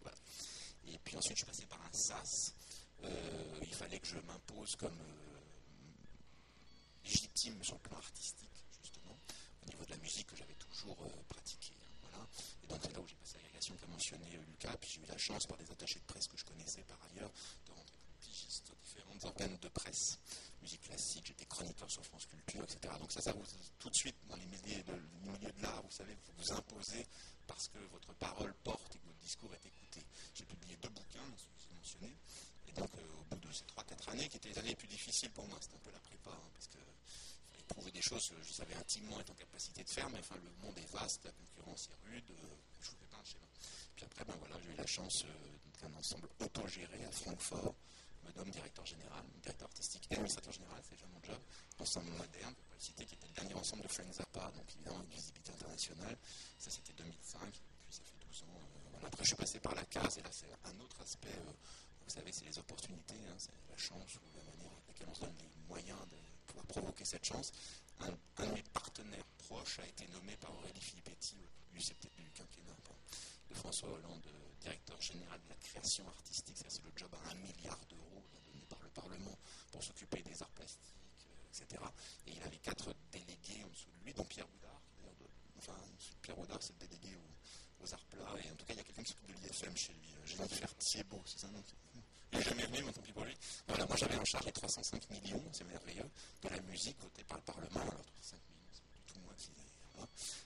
[0.85, 2.53] Et puis ensuite, je passé par un SAS.
[3.61, 4.97] il fallait que je m'impose comme
[7.03, 9.17] légitime sur le plan artistique, justement,
[9.63, 10.97] au niveau de la musique que j'avais toujours
[11.27, 11.75] pratiquée.
[11.81, 12.27] Hein, voilà.
[12.63, 13.26] Et donc c'est là où j'ai passé
[13.67, 16.37] l'agrégation qu'a mentionné Lucas, puis j'ai eu la chance par des attachés de presse que
[16.37, 17.31] je connaissais par ailleurs
[17.65, 17.83] de comme
[18.21, 20.19] pigiste différents organes de presse
[20.61, 22.93] musique classique, j'étais chroniqueur sur France Culture, etc.
[22.99, 23.43] Donc ça, ça vous,
[23.79, 27.05] tout de suite, dans les milieux de, l'art, vous savez, vous vous imposez
[27.45, 30.05] parce que votre parole porte et que votre discours est écouté.
[30.33, 32.15] J'ai publié deux bouquins, ceux que j'ai mentionnés,
[32.67, 34.87] et donc euh, au bout de ces 3-4 années, qui étaient les années les plus
[34.87, 36.79] difficiles pour moi, c'était un peu la prépa, hein, parce que
[37.49, 40.35] fallait prouver des choses que je savais intimement être en capacité de faire, mais enfin
[40.43, 43.47] le monde est vaste, la concurrence est rude, euh, je ne fais pas un schéma.
[43.97, 47.75] Puis après, ben voilà, j'ai eu la chance euh, d'un ensemble autogéré à Francfort,
[48.45, 51.41] me directeur général, directeur artistique et administrateur général, c'est déjà mon job,
[51.79, 55.01] ensemble moderne, pour le citer, qui était le dernier ensemble de Friends Zappa, donc évidemment
[55.01, 56.15] une visibilité internationale.
[56.59, 58.61] Ça c'était 2005, puis ça fait 12 ans.
[58.61, 59.07] Euh.
[59.07, 61.51] Après je suis passé par la case, et là c'est un autre aspect, euh,
[62.05, 65.15] vous savez, c'est les opportunités, hein, c'est la chance ou la manière avec laquelle on
[65.15, 67.51] se donne les moyens de pouvoir provoquer cette chance.
[68.01, 71.37] Un, de mes partenaires proches a été nommé par Aurélie Filippetti,
[71.73, 72.75] lui c'est peut-être du quinquennat,
[73.49, 74.27] de François Hollande,
[74.61, 78.79] directeur général de la création artistique, c'est le job à un milliard d'euros donné par
[78.81, 79.37] le Parlement
[79.71, 80.95] pour s'occuper des arts plastiques,
[81.27, 81.81] euh, etc.
[82.25, 84.81] Et il avait quatre délégués en dessous de lui, dont Pierre Boudard,
[85.57, 85.75] enfin
[86.21, 87.15] Pierre Boudard c'est le délégué
[87.81, 89.77] aux, arts plats, et en tout cas il y a quelqu'un qui s'occupe de l'IFM
[89.77, 91.63] chez lui, euh, Jennifer Thiebaud, c'est ça nom
[92.33, 93.37] il n'est jamais venu, mais tant pis pour lui.
[93.67, 96.09] Voilà, moi j'avais en charge les 305 millions, c'est merveilleux,
[96.41, 97.79] de la musique votée par le Parlement.
[97.79, 99.51] Alors 305 millions, c'est pas du tout moi qui.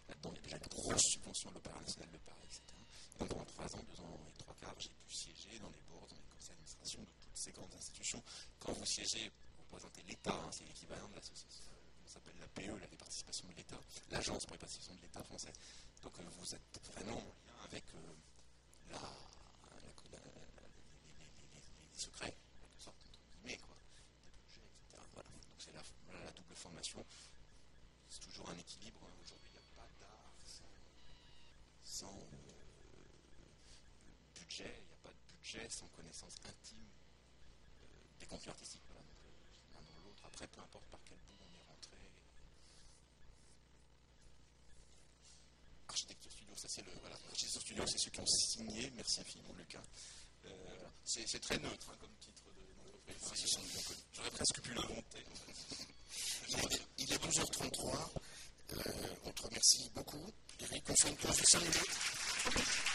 [0.08, 2.62] Là-dedans, il y a déjà de grosses subventions à l'Opéra national de Paris, etc.
[3.18, 6.16] Pendant trois ans, deux ans et trois quarts, j'ai pu siéger dans les boards, dans
[6.16, 8.24] les conseils d'administration de toutes ces grandes institutions.
[8.60, 11.64] Quand vous siégez, vous représentez l'État, hein, c'est l'équivalent de l'association,
[12.06, 12.48] ça s'appelle la
[13.12, 13.80] participations de l'État,
[14.10, 15.52] l'Agence pour les participations de l'État français.
[16.02, 18.14] Donc euh, vous êtes vraiment en lien avec euh,
[18.90, 18.98] la,
[21.94, 25.04] les, secrets, en quelque sorte, entre guillemets, quoi, des etc.
[25.14, 25.82] Donc c'est la,
[26.24, 27.06] la, double formation.
[28.10, 29.02] C'est toujours un équilibre.
[29.04, 29.14] Hein.
[29.22, 30.64] Aujourd'hui, il n'y a pas d'art sans,
[31.84, 32.18] sans
[34.60, 36.88] il n'y a sans connaissance intime
[37.84, 37.86] euh,
[38.20, 38.84] des contenus artistiques.
[38.88, 40.24] Voilà, euh, l'un dans l'autre.
[40.26, 41.98] Après, peu importe par quel bout on est rentré.
[45.90, 46.92] Architecture Studio, ça c'est le.
[47.02, 48.92] Voilà, Architecture Studio, c'est ceux qui ont signé.
[48.96, 49.84] Merci infiniment, Lucas.
[50.46, 53.44] Euh, c'est très neutre hein, comme titre d'entreprise.
[53.44, 55.26] De, J'aurais presque pu l'inventer.
[56.98, 58.10] il, est, 12h33.
[59.26, 60.32] on te remercie beaucoup.
[60.62, 62.91] Eric, on pause de 5 minutes.